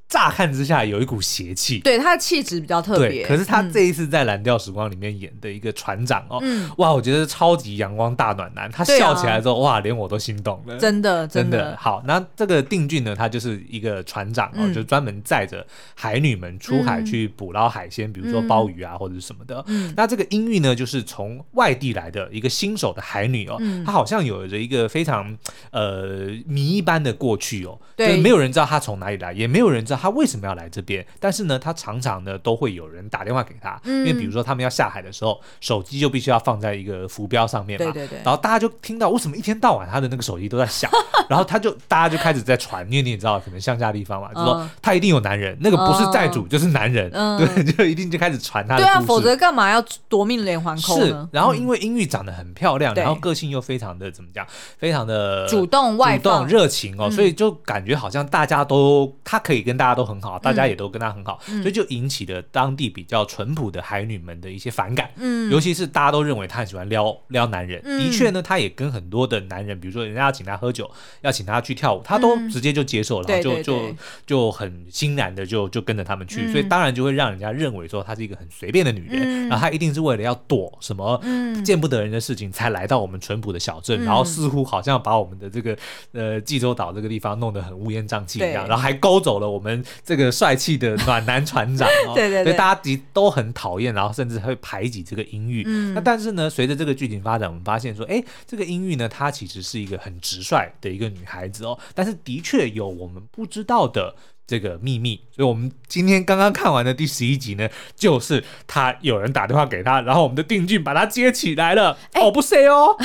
[0.08, 3.26] 乍看之下有一股邪气，对，他的气质比较特别。
[3.26, 8.70] 可是他这一次在《蓝调时光》里面演的一个船长哦，嗯、哇，我觉得超级阳光大暖男。
[8.72, 10.78] 他笑起来之后，啊、哇，连我都心动了。
[10.78, 11.76] 真的，真的。
[11.80, 15.66] 好，那这个定俊呢，他就是一个船长哦，嗯、就专门载着
[15.96, 19.64] 海女们出海去捕捞海鲜，嗯、比如说鲍鱼啊或者是什么的。
[19.68, 25.36] 嗯、那这个音域呢，就是从外地来的一个新手的海女哦，她、嗯、好像有着一个非常
[25.72, 30.66] 呃谜一般的过去哦，对，就是没有人知道她从哪里来，也没有人知道她为什么要来。
[30.76, 37.86] 这边，但是呢，他常常呢都会有人打电话给他，嗯、因为比如说他们要下海的时候，手机就必须要放在一个浮标上面嘛。
[37.86, 38.20] 对对对。
[38.26, 40.90] 然后大家就听到为什么一天到晚他的那个手机都在响，
[41.30, 48.84] 然后他就大家就开始在传，因为你也知道，可能乡下地方嘛，就说他一定有男人，那个不是债主就是男人，嗯、对，就一定就开始传他的。
[48.84, 51.06] 对啊，否则干嘛要夺命连环扣呢？
[51.06, 51.28] 是。
[51.32, 54.46] 然后因为英玉长得很漂亮，嗯、然后个性又非常的怎么讲，
[54.78, 61.40] 非常的主动外动、热情哦，嗯、所以就感觉好像大家都他可以跟大家都很好，大家也都跟他很好。
[61.46, 70.90] 所以就引起了当地比较淳朴的海女们的一些反感，嗯，尤其是大家都认为他很喜欢撩撩男人，的确呢，他也跟很多的男人，比如说人家要请他喝酒，
[71.22, 73.96] 要请他去跳舞，他都直接就接受了，就就
[74.26, 81.22] 就很欣然的就就跟着他们去，所以当然就会让人家认为说她是一个很随便的女人，然后她一定是为了要躲什么
[81.64, 85.78] 见不得人的事情才来到我们淳朴的小镇，然后似乎好像把我们的这个
[86.12, 91.46] 呃济州岛这个地方弄得很乌烟瘴气一样，然后还勾走了我们这个帅气的暖男。
[91.46, 92.82] 船长哦， 对对对，所以大家
[93.14, 95.64] 都很讨厌，然后甚至会排挤这个音域。
[95.68, 104.16] 嗯，那但是呢，随着这个剧情发展，我们发现说，哎，这个音域呢，她其实是一个很直率的一个女孩子哦，但是的确有我们不知道的。
[104.48, 111.98] 这个秘密，所以我们今天刚刚看完的第十一集呢，就是他有人打电话给他，然后我们的定俊把他接起来了。
[112.14, 112.96] 欸、哦，不是哦。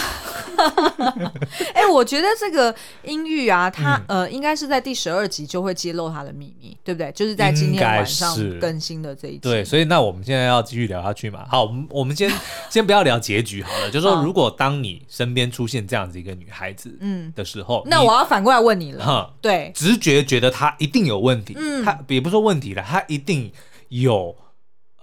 [1.72, 2.74] 哎、欸，我觉得这个
[3.05, 7.11] 音域啊，他、嗯、呃，应该是在第十二集就会揭露他的秘密，对不对？
[7.12, 9.38] 就是在今天晚上更新的这一集。
[9.38, 11.46] 对，所以那我们现在要继续聊下去嘛？
[11.48, 12.31] 好，我们我们先
[12.68, 19.03] 先不要聊结局好了，就是说，如果当你身边出现这样子一个女孩子，嗯的时候，嗯、那我要反过来问你了。
[19.03, 21.30] 哈，对，直觉觉得她一定有问。
[21.31, 23.53] 问题，嗯，他也不说问题了，他一定
[23.88, 24.35] 有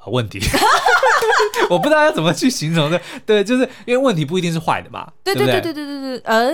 [0.08, 0.40] 问题，
[1.70, 5.62] 我不知道要怎么去形容的，对，就是因为问题不一定是坏的嘛，对对对？
[5.62, 6.52] 对对对对，呃，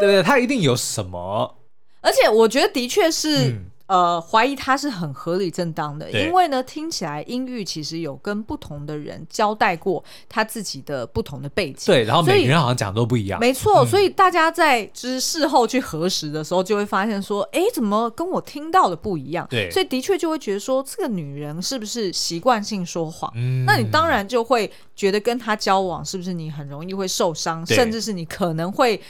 [0.00, 1.56] 对对，他一定有什么，
[2.02, 19.44] 而且我觉得的确是，嗯、呃，怀疑他是很合理正当的，因为呢，听起来英玉其实有跟不同的人交代过他自己的不同的背景，对，然后每个人好像讲都不一样，没错，所以大家在就是事后去核实的时候，就会发现说，哎，怎么跟我听到的不一样？
[19.50, 23.28] 对，所以的确就会觉得说，这个女人是不是习惯性说谎？
[23.34, 29.00] 嗯，那你当然就会觉得跟她交往是不是你很容易会受伤，甚至是你可能会。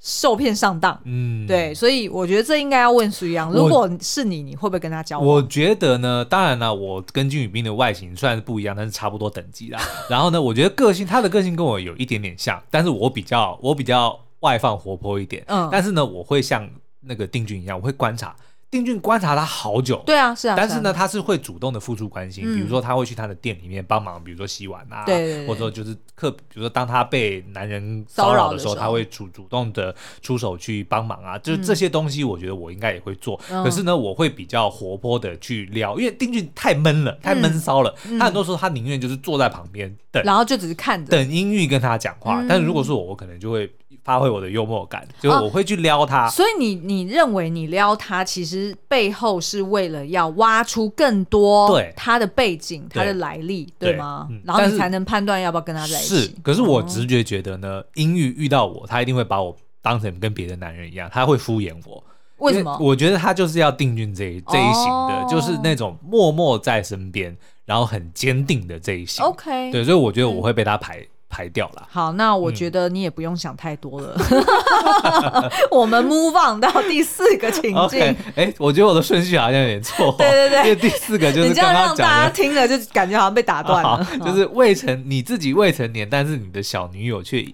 [0.00, 5.26] 受骗上当，嗯，对，所以我觉得这应该要问苏阳，如果是你，你会不会跟他交往？
[5.26, 9.80] 我觉得呢，当然了，我跟金宇彬的外形虽然是不一样，但是差不多等级啦。
[10.08, 16.68] 然后呢，我觉得个性，他的个性跟我有一点点像，但是我比较我比较外放活泼一点，嗯，但是呢，我会像
[17.00, 18.34] 那个丁俊一样，我会观察。
[18.70, 33.40] 丁俊观察他好久，对啊，是啊，但是呢，他是会主动的付出关心，比如说他会去他的店里面帮忙，比如说洗碗啊，对，或者说就是客，比如说当他被男人骚扰的时候，他会主主动的出手去帮忙啊，就是这些东西，我觉得我应该也会做。
[33.48, 42.44] 可是呢，我会比较活泼的去撩，因为丁俊太闷了，太闷骚了，他很多时候他宁愿就是坐在旁边等，然后就只是看着等音域跟他讲话。
[42.48, 43.70] 但是如果是我，我可能就会。
[44.04, 46.28] 发挥我的幽默感，就是我会去撩他。
[46.28, 54.26] 哦，所以你你认为你撩他，其实背后是为了要挖出更多对他的背景、他的来历，对吗？
[54.30, 56.20] 对，然后你才能判断要不要跟他在一起。
[56.22, 62.02] 是，可是我直觉觉得呢，音域遇到我，他一定会把我当成跟别的男人一样，他会敷衍我。
[62.38, 62.76] 为什么？
[62.80, 69.24] 我觉得他就是要定俊这一这一型的，哦，就是那种默默在身边，然后很坚定的这一型。
[69.24, 71.06] OK，对，所以我觉得我会被他排。
[71.30, 71.86] 排掉了。
[71.90, 74.16] 好，那我觉得你也不用想太多了。
[74.16, 78.00] 嗯、 我们 move on 到第四个情境。
[78.00, 80.10] 哎、okay, 欸，我觉得我的顺序好像有点错。
[80.16, 84.02] 对对对，因为第四个就是这样让大家听了就感觉好像被打断了。
[84.24, 87.44] 就是未成你自己未成年，但是你的小女友却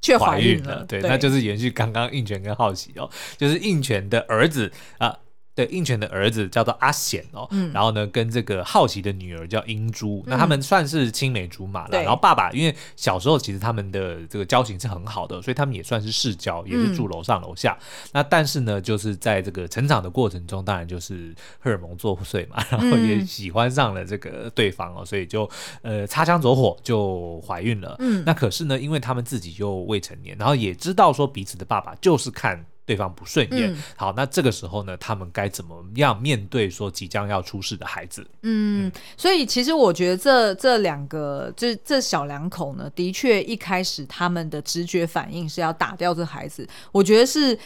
[0.00, 0.84] 却怀孕了。
[0.86, 5.16] 对，对那就是延续刚刚应权跟好奇哦，就是应权的儿子啊。
[5.56, 11.92] 对，应泉的儿子叫做阿显哦，嗯、然后呢，跟这个好奇的女儿叫英珠，嗯、那他们算是青梅竹马了。
[11.92, 17.74] 对然后爸爸因为小时候其实他们的这个交情是很好的，所以他们也算是世交，也是住楼上楼下。
[17.80, 25.48] 嗯、那但是呢，就是在这个成长的过程中，当然就是荷尔蒙作祟嘛，然后也喜欢上了这个对方哦，所以就
[25.80, 27.96] 呃擦枪走火就怀孕了。
[28.00, 32.62] 嗯，那可是呢，因为他们自己又未成年，然后也知道说彼此的爸爸就是看。
[32.86, 38.24] 对方不顺眼，嗯、好，那这个时候呢，他们该怎么样面对说即将要出世的孩子？
[38.42, 47.58] 嗯，嗯，所以其实我觉得这这两个，这这小两口呢，的确一开始他们的直觉反应是要打掉这孩子，我觉得是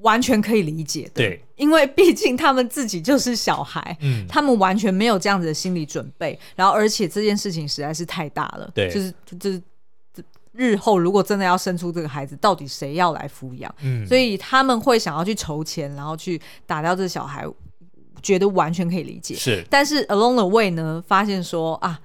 [0.00, 1.12] 完全可以理解的。
[1.14, 9.62] 对，因为毕竟他们自己就是小孩，嗯，他们完全没有这样子的心理准备，然后而且这件事情实在是太大了，对，就是就是。
[10.56, 13.72] 日后如果真的要生出这个孩子，到底谁要来抚养？
[13.82, 17.46] 嗯，所以他们会想要去筹钱，然后去打掉这小孩，
[18.22, 19.34] 觉得完全可以理解。
[19.34, 22.00] 是，但是 along the way 呢，发现说啊，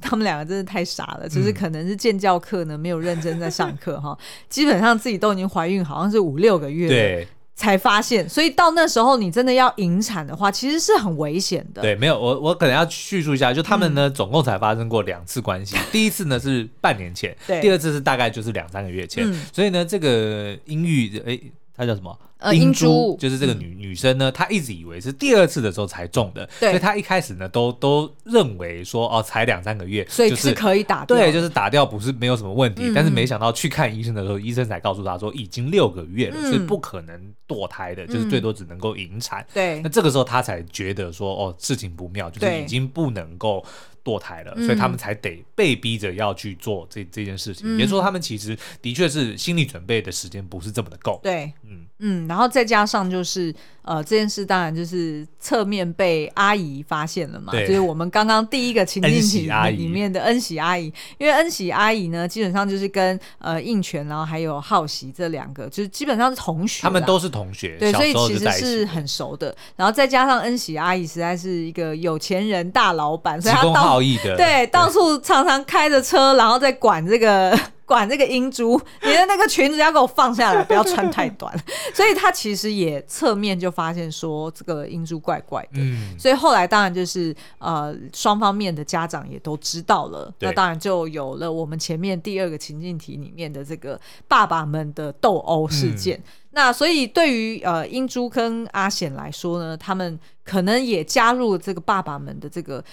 [0.00, 7.28] 他们两个真的太傻了，就是可能是建教课呢没有认真在上课哈，基本上自己都已经怀孕，好像是五六个月了。
[7.58, 7.68] 对。
[7.68, 11.82] 才发现，所以到那时候你真的要引产的话，其实是很危险的。
[11.82, 21.38] 对，没有我我可能要叙述一下，就他们呢、嗯、总共才发生过两次关系，第一次呢是半年前，对第二次是大概就是两三个月前，嗯、所以呢这个英玉哎。
[21.78, 22.18] 她叫什么？
[22.38, 32.92] 呃，英珠就是这个女女生呢，她一直以为是第二次的时候才中的，所以她一开始呢都都认为说哦，才两三个月，所以是可以打掉，对，就是打掉不是没有什么问题。
[32.94, 39.44] 但是没想到去看医生的时候，医生才告诉她说已经六个月了，所以不可能堕胎的，就是最多只能够引产。
[39.52, 43.64] 对，那这个时候她才觉得说哦，事情不妙，就是已经不能够。
[44.04, 47.70] 堕胎了，所以他们才得被逼着要去做这这件事情。
[47.76, 51.20] 也就是说，他们其实的确是心理准备的时间不是这么的够。
[51.22, 53.54] 对，嗯嗯，然后再加上就是。
[53.88, 69.56] 呃，这件事当然就是侧面被阿姨发现了嘛，对就是我们刚刚第一个情境题里面的恩喜阿姨，因为恩喜阿姨呢，基本上就是跟呃应泉，然后还有浩喜这两个，就是基本上是同学，他们都是同学，对，所以其实是很熟的。
[69.74, 77.58] 然后再加上恩喜阿姨实在是一个有钱人大老板，所以他到对，对到处常常开着车，然后再管这个。
[77.88, 81.58] 管这个英珠，你的那个裙子要给我放下来，不要穿太短。
[81.94, 85.80] 所以他其实也侧面就发现说这个英珠怪怪的。
[85.80, 93.98] 嗯，所以后来当然就是呃双方面的家长也都知道了，那当然就有了我们前面第二个情境题里面的这个
[94.28, 96.18] 爸爸们的斗殴事件。
[96.18, 102.84] 嗯、那所以对于呃英珠跟阿显来说呢，他们可能也加入了这个爸爸们的这个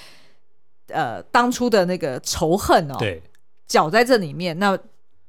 [0.88, 2.95] 呃当初的那个仇恨哦。
[2.97, 3.21] 对。
[3.67, 4.78] 搅在这里面，那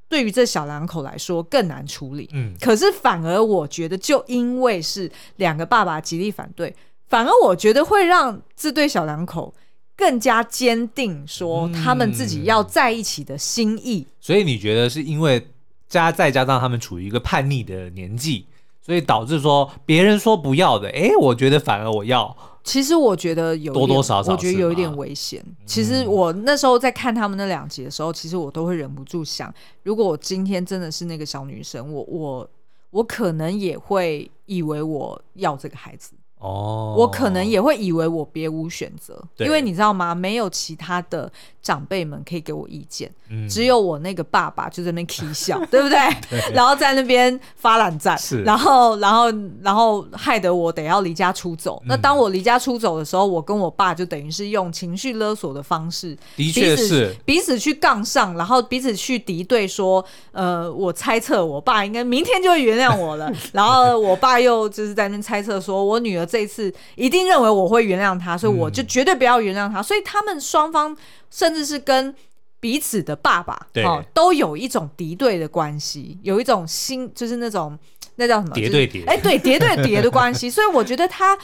[0.07, 2.29] 对于这小两口来说更难处理。
[2.33, 6.75] 嗯，可是反而我觉得，就因为是两个爸爸极力反对，
[7.07, 9.53] 反而我觉得会让这对小两口
[9.95, 14.05] 更加坚定，说他们自己要在一起的心意。
[14.07, 15.47] 嗯，所以你觉得是因为
[15.89, 18.45] 加再加上他们处于一个叛逆的年纪，
[18.81, 22.35] 所以导致说别人说不要的，哎，我觉得反而我要。
[22.67, 25.41] 其实我觉得有多多少少，我觉得有一点危险。
[25.65, 29.51] 其实我那时候在看他们那两集的时候，其实我都会忍不住想，
[29.83, 32.49] 如果我今天真的是那个小女生，我我
[32.89, 36.11] 我可能也会以为我要这个孩子。
[36.39, 40.13] 哦，我可能也会以为我别无选择，因为你知道吗？
[40.13, 41.31] 没有其他的
[41.63, 45.97] 长辈们可以给我意见，嗯、只有我那个爸爸就在那边起笑， 对不对？
[46.29, 51.81] 对，然后在那边发烂渣，是，然后，然后，然后害得我得要离家出走。
[51.85, 66.26] 嗯、那当我离家出走的时候，我跟我爸就等于是用情绪勒索的方式，的确是彼此去杠上，然后彼此去敌对，说，呃，我猜测我爸应该明天就会原谅我了， 然后我爸又就是在那边猜测说我女儿。
[66.27, 69.79] 这一次一定认为我会原谅他，所以我就绝对不要原谅他。
[69.79, 70.95] 嗯、所以他们双方
[71.31, 72.13] 甚至是跟
[72.59, 77.77] 彼此的爸爸对、哦、都有一种敌对的关系，有一种心就是那种
[78.15, 79.03] 那叫什么叠对叠？
[79.05, 80.49] 哎，对，叠对叠的关系。
[80.51, 81.37] 所以我觉得他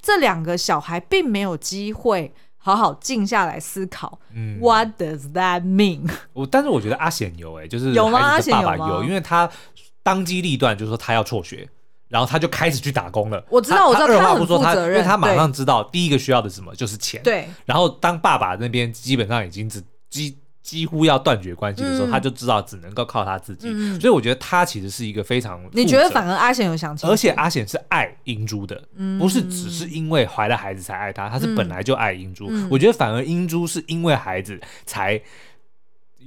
[0.00, 4.18] 这两个小孩并没有机会好好静下来思考。
[4.34, 6.10] 嗯，What does that mean？
[6.32, 8.18] 我但是我觉得阿显有哎，就是有吗？
[8.18, 8.76] 阿显有？
[8.88, 9.48] 有，因为他
[10.02, 11.68] 当机立断，就是说他要辍学。
[12.08, 13.44] 然后他就开始去打工了。
[13.48, 17.20] 我知道，我知道，他二话不说，他因为他马上知道第一个需要的什么就是钱。
[17.22, 17.48] 对。
[17.64, 23.68] 然后当爸爸那边基本上已经只几几乎要断绝关系的时候，嗯、他就知道只能够靠他自己。
[23.70, 25.60] 嗯、所以我觉得他其实是一个非常……
[25.72, 27.12] 你觉得反而阿显有想清楚？
[27.12, 32.46] 而且阿显是爱英珠的，嗯、不是只是因为怀了孩子才爱他，他是本来就爱英珠。
[32.50, 35.20] 嗯、我觉得反而英珠是因为孩子才。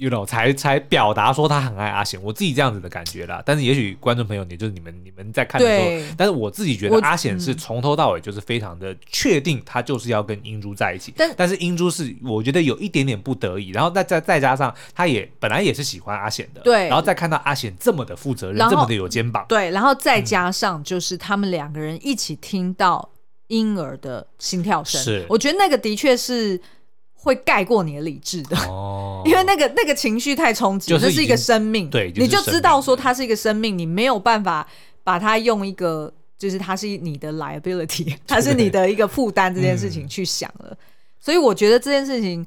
[0.00, 3.42] You know，才才表达说他很爱阿显，我自己这样子的感觉啦。
[3.44, 11.12] 但是也许观众朋友，也就是你们你们在看的时候，但是我自己觉得阿显是从头到尾就是非常的确定，他就是要跟英珠在一起。
[11.14, 16.88] 但但是英珠是我觉得有一点点不得已，然后再再再加上他也本来也是喜欢阿显的，对。
[16.88, 19.70] 然后再看到阿显这么的负责任，后这么的有肩膀，对。
[19.70, 23.06] 然后再加上就是他们两个人一起听到
[23.48, 25.26] 婴儿的心跳声，是。
[25.28, 26.58] 我觉得那个的确是。
[27.22, 34.66] 会盖过你的理智的，哦， 因为那个那个情绪太冲击，这是一个生命，对，你就知道说它是一个生命，你没有办法
[35.04, 40.74] 把它用一个就是它是你的 liability， 它是你的一个负担这件事情去想了，
[41.20, 42.46] 所以我觉得这件事情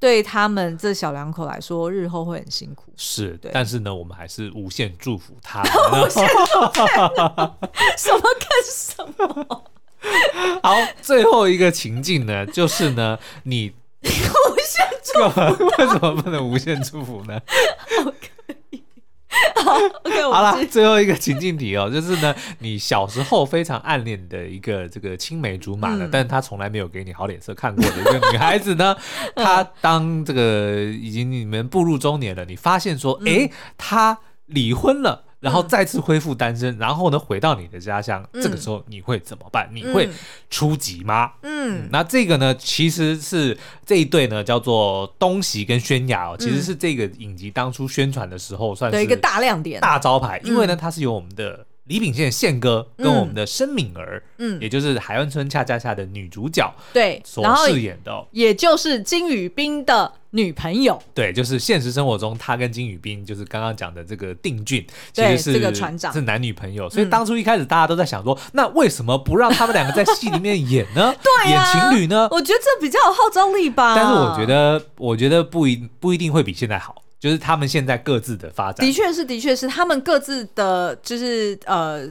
[0.00, 2.92] 对他们这小两口来说，日后会很辛苦。
[2.96, 5.62] 是，对，但是呢，我们还是无限祝福他。
[5.94, 6.82] 无限祝福，
[7.96, 9.64] 什么跟什么？
[10.60, 13.72] 好，最后一个情境呢，就是呢，你。
[14.02, 17.40] 无限祝福， 为什么不能无限祝福呢？
[18.04, 18.82] 好可以，
[19.56, 19.74] 好
[20.04, 28.96] ，OK，好了，最后一个情境题哦，就是呢，你小时候非常暗恋的一个这个青梅竹马的，嗯、但是他从来没有给你好脸色看过的一个女孩子呢，
[29.36, 35.24] 她当这个已经你们步入中年了，你发现说，哎、嗯，她离婚了。
[35.40, 39.68] 然后再次恢复单身，嗯、然后呢，回到你的家乡，嗯、这个时候你会怎么办？
[39.72, 40.08] 你会
[40.50, 41.32] 出击吗？
[41.42, 51.66] 嗯，嗯，那这个呢，其实是这一对呢，叫做东锡跟宣雅哦，其实是这个影集当初宣传的时候算是一个大亮点、大招牌，因为呢，它是由我们的。
[51.88, 71.14] 李秉宪宪哥跟我们的申敏儿，嗯，也就是《海湾村恰恰恰》的女主角，对，所饰演的，也就是金宇彬的女朋友，对，就是现实生活中他跟金宇彬，就是刚刚讲的这个定俊，其实是这个船长，是男女朋友，所以当初一开始大家都在想说，那为什么不让他们两个在戏里面演呢？
[71.22, 72.28] 对，演情侣呢？
[72.30, 73.94] 我觉得这比较有号召力吧。
[73.96, 77.02] 但是我觉得，我觉得不一不一定会比现在好。
[77.18, 82.08] 就是他们现在各自的发展，的确是，的确是，他们各自的就是呃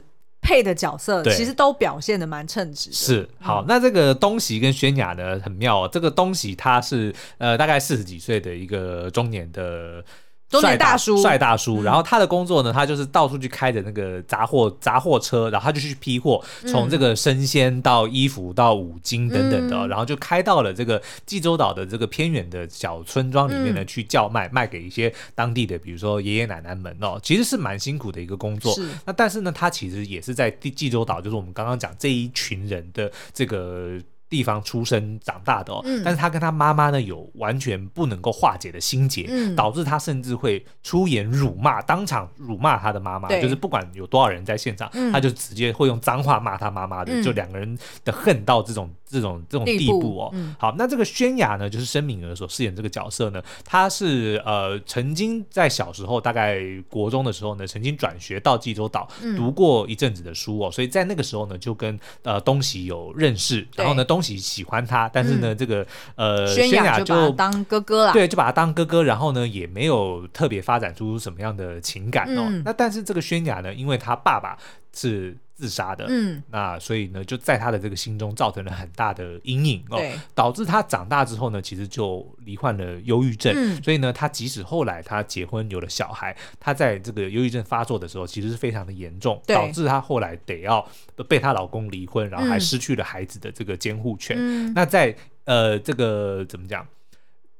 [0.48, 2.96] 配的角色，其实都表现的蛮称职的。
[2.96, 5.90] 是好，那这个东喜跟宣雅呢，很妙哦。
[5.92, 10.02] 这个东喜他是呃大概四十几岁的一个中年的。
[10.50, 11.82] 帅大叔，帅大叔。
[11.82, 28.74] 然后他的工作呢，他就是到处去开着那个杂货杂货车，然后他就去批货，从这个生鲜到衣服到五金等等的，嗯、然后就开到了这个济州岛的这个偏远的小村庄里面呢，去叫卖，卖给一些当地的，比如说爷爷奶奶们哦，其实是蛮辛苦的一个工作。
[29.04, 33.98] 那但是呢，他其实也是在济州岛，就是我们刚刚讲这一群人的这个。
[34.28, 50.30] 地方出生长大的哦，嗯、但是他跟他妈妈呢有完全不能够化解的心结，嗯、导致他甚至会出言辱骂，当场辱骂他的妈妈，就是不管有多少人在现场，嗯、他就直接会用脏话骂他妈妈的，嗯、就两个人的恨到这种这种这种地步哦。
[50.34, 56.60] 嗯、好，那这个宣雅呢，就是申敏儿所饰演这个角色呢，她是呃曾经在小时候大概
[56.90, 64.17] 国中的时候呢，曾经转学到济州岛、嗯、读过一阵子的书哦，所以在那个时候呢，就跟呃东喜有认识，然后呢东。
[64.18, 72.48] 东喜喜欢他，但是呢，嗯、这个呃，轩雅就当哥哥了，对，就把他当哥哥，然后呢，也没有特别发展出什么样的情感哦。
[72.48, 74.58] 嗯、那但是这个轩雅呢，因为他爸爸
[74.92, 75.36] 是。
[75.58, 80.12] 自杀的，嗯，那所以呢，就在他的这个心中造成了很大的阴影哦，对。
[80.36, 90.88] 导致他长大之后呢，其实就罹患了忧郁症，嗯，所以呢，他即使后来他结婚有了小孩，他在这个忧郁症发作的时候，其实是非常的严重，对导致他后来得要
[91.28, 94.36] 被她老公离婚，然后还失去了孩子的这个监护权。
[94.38, 95.12] 嗯，那在
[95.44, 96.86] 呃这个怎么讲？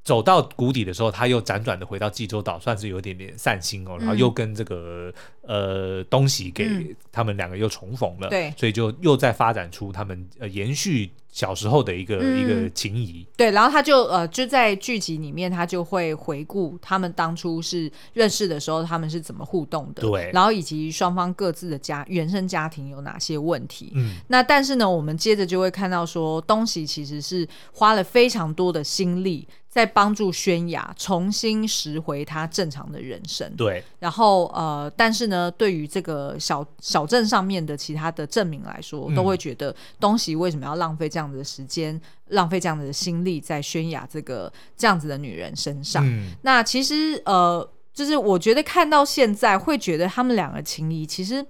[0.09, 3.99] 走到谷底的时候，他又辗转的回到济州岛，算是有点点散心哦。
[3.99, 6.67] 嗯、然后又跟这个呃东西给
[7.13, 13.25] 他们两个又重逢了，对、嗯，所以就又再发展出他们呃延续小时候的一个、嗯、一个情谊。
[13.37, 23.93] 对，然后他就呃就在剧集里面，他就会回顾他们当初是认识的时候，他们是怎么互动的，对，然后以及双方各自的家原生家庭有哪些问题。
[23.95, 29.47] 嗯，那但是呢，我们接着就会看到说，东西其实是花了非常多的心力。
[29.71, 33.49] 在帮助宣雅重新拾回他正常的人生。
[33.55, 46.07] 对，然后呃，但是呢，对于这个小小镇上面的其他的镇民来说，嗯、都会觉得东西为什么要浪费这样子的时间，浪费这样子的心力在宣雅这个这样子的女人身上？
[46.07, 51.45] 嗯、那其实呃，就是我觉得看到现在会觉得他们两个情谊其实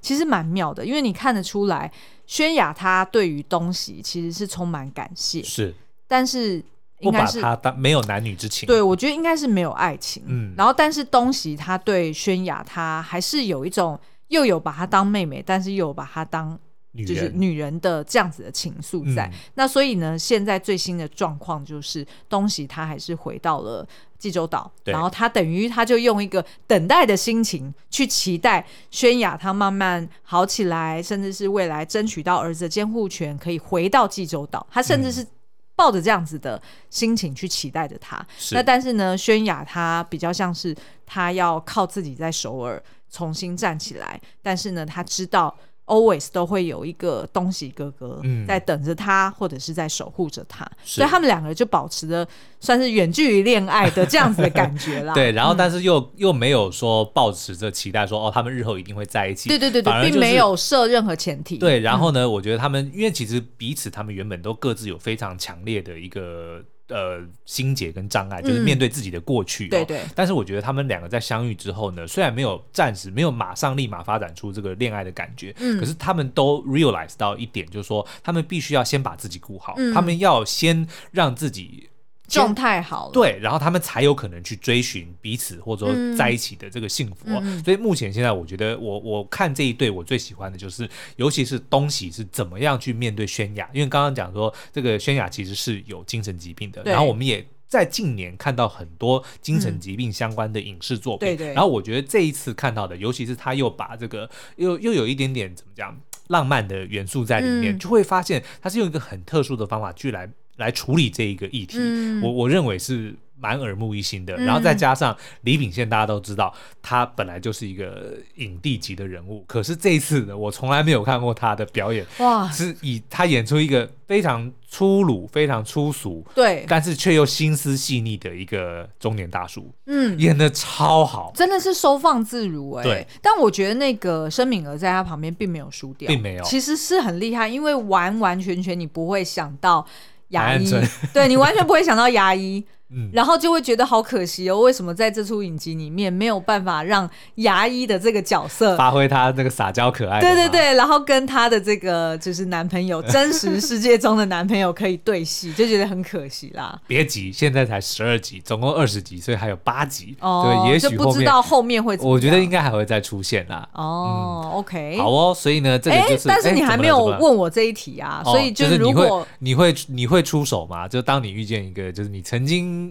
[0.00, 1.92] 其实蛮妙的，因为你看得出来，
[2.26, 5.74] 宣雅她对于东西其实是充满感谢，是，
[6.06, 6.62] 但是。
[7.02, 10.22] 应该是不把他当没有男女之情，对，我觉得应该是没有爱情。
[10.28, 16.56] 嗯，然后但是东西他对宣雅，他还是有一种又有把她当妹妹，但是又有把她当
[16.94, 19.26] 就是女人的这样子的情愫在。
[19.26, 23.86] 嗯、那所以呢，现在最新的状况就是东西他还是回到了
[24.18, 34.66] 济州岛，然后他等于他就用一个等待的心情去期待宣雅他慢慢好起来，甚至是未来争取到儿子的监护权，可以回到济州岛。
[34.70, 35.28] 他甚至是、嗯。
[35.74, 40.76] 抱着这样子的心情去期待着他，是那但是呢，宣雅他比较像是
[41.06, 42.80] 他要靠自己在首尔
[43.10, 45.56] 重新站起来，但是呢，他知道。
[45.86, 52.26] Always 都会有一个东喜哥哥在等着他，嗯、或者是在守护着他，是所以他们两个就保持着
[52.60, 55.12] 算是远距离恋爱的这样子的感觉啦。
[55.14, 59.48] 对，然后但是又、嗯、又没有说抱持着期待说哦，他们日后一定会在一起。
[59.48, 61.58] 对对对对，就是、并没有设任何前提。
[61.58, 66.62] 对，然后呢，嗯、我觉得他们因为其实彼此他们原本都各自有非常强烈的一个。
[66.92, 70.00] 呃，心结跟障碍就是面对自己的过去，哦嗯，对对。
[70.14, 81.88] 但是我觉得他们两个在相遇之后呢，虽然没有暂时没有马上立马发展出这个恋爱的感觉，嗯，可是他们都 realize 到一点，就是说他们必须要先把自己顾好，嗯，他们要先让自己。
[82.28, 87.26] 状态好了，对，然后他们才有可能去追寻彼此或者说在一起的这个幸福。
[87.26, 101.52] 嗯、所以目前现在，我觉得我我看这一对，我最喜欢的就是，尤其是东喜是怎么样去面对宣雅，因为刚刚讲说这个宣雅其实是有精神疾病的，然后我们也在近年看到很多精神疾病相关的影视作品，嗯、对对。
[101.52, 110.30] 然后我觉得这一次看到的，尤其是他又把这个又又有一点点怎么讲浪漫的元素在里面，嗯、就会发现他是用一个很特殊的方法去来。
[110.56, 114.34] 来处理这一个议题，嗯、我我认为是蛮耳目一新的。
[114.36, 132.88] 嗯、然后再加上李秉宪，大家都知道他本来就是一个影帝级的人物，可是这一次呢，我从来没有看过他的表演，哇，是以他演出一个非常粗鲁、非常粗俗，对，但是却又心思细腻的一个中年大叔，嗯，演的超好，真的是收放自如哎、欸。
[132.88, 139.84] 对，但我觉得那个申敏儿在他旁边并没有输掉，并没有，其实是很厉害，因为完完全全你不会想到。
[140.32, 140.68] 牙医，
[141.14, 142.62] 对，你完全不会想到牙医。
[142.94, 150.20] 嗯，然后就会觉得好可惜哦，为什么在这出影集里面没有办法让牙医的这个角色发挥他那个撒娇可爱？
[150.20, 156.78] 对对对，然后跟他的这个就是男朋友，真实世界中的男朋友可以对戏，就觉得很可惜啦。
[156.86, 160.16] 别急，现在才十二集，总共二十集，所以还有八集。
[160.20, 162.14] 哦，对，也许不知道后面会怎么样。
[162.14, 163.66] 我觉得应该还会再出现啦。
[163.72, 170.86] 哦，OK，好哦，所以呢，这个就是，但是你还没有问我这一题啊，所以就是如果你会你会出手吗？
[170.86, 172.81] 就当你遇见一个，就是你曾经。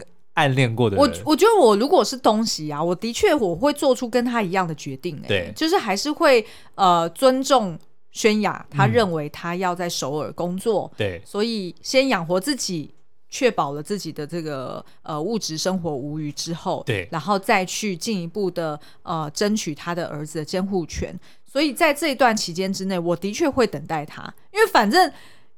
[0.41, 6.43] 暗恋过的人，我我觉得我如果是东西啊，我的确我会做出跟他一样的决定、对，就是还是会
[6.75, 7.77] 呃尊重
[8.11, 12.93] 宣雅，他认为他要在首尔工作，对，所以先养活自己，
[13.29, 21.13] 确保了自己的这个呃物质生活无虞之后，对，然后再去进一步的呃争取他的儿子的监护权。
[21.45, 25.11] 所以在这一段期间之内，我的确会等待他，因为反正。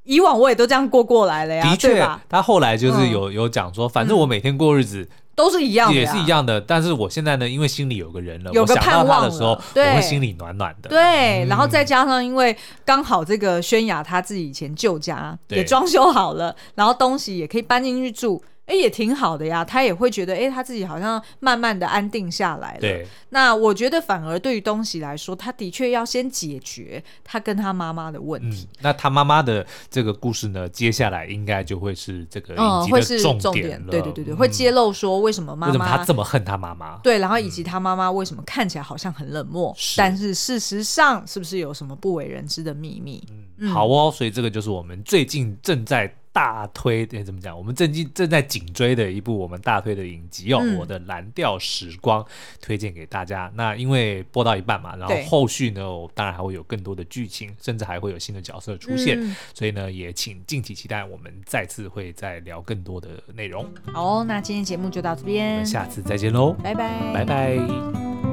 [0.03, 6.59] 以往我也都这样过过来了呀，的确，他后来就是有、嗯、有讲说，反正我每天过日子、嗯、都是一样的，也是一样的。
[6.59, 10.89] 但是我现在呢，因为心里有个人了，有个盼望的时候，我会心里暖暖的。
[10.89, 18.43] 对，嗯、然后再加上因为刚好这个宣雅他自己以前旧家也装修好了，然后东西也可以搬进去住。
[18.65, 22.79] 哎，也挺好的呀，他也会觉得，哎，他自己好像慢慢的安定下来了。
[22.79, 28.65] 对，那我觉得反而对于东西来说，他的确要先解决他跟他妈妈的问题。
[28.71, 33.85] 嗯、那他妈妈的这个故事呢，接下来应该就会是这个嗯，会是重点。
[33.87, 36.95] 对对对对，嗯、会揭露说为什么妈妈为什么他这么恨他妈妈？
[37.03, 43.21] 对，然后以及他妈妈为什么看起来好像很冷漠，是但是事实上是不是有什么不为人知的秘密？
[43.57, 46.15] 嗯，好哦，所以这个就是我们最近正在。
[46.33, 47.55] 大推，哎，怎么讲？
[47.55, 52.25] 我们正正在紧追的一部我们大推的影集哦，嗯、我的蓝调时光
[52.59, 53.51] 推荐给大家。
[53.55, 55.81] 那因为播到一半嘛，然后后续呢，
[56.15, 63.63] 当然还会有更多的剧情，甚至还会有新的角色出现，嗯、所以呢，也请敬请期待，我们再次会再聊更多的内容。
[63.93, 68.32] 好，那今天节目就到这边，我们下次再见喽，拜拜，拜拜。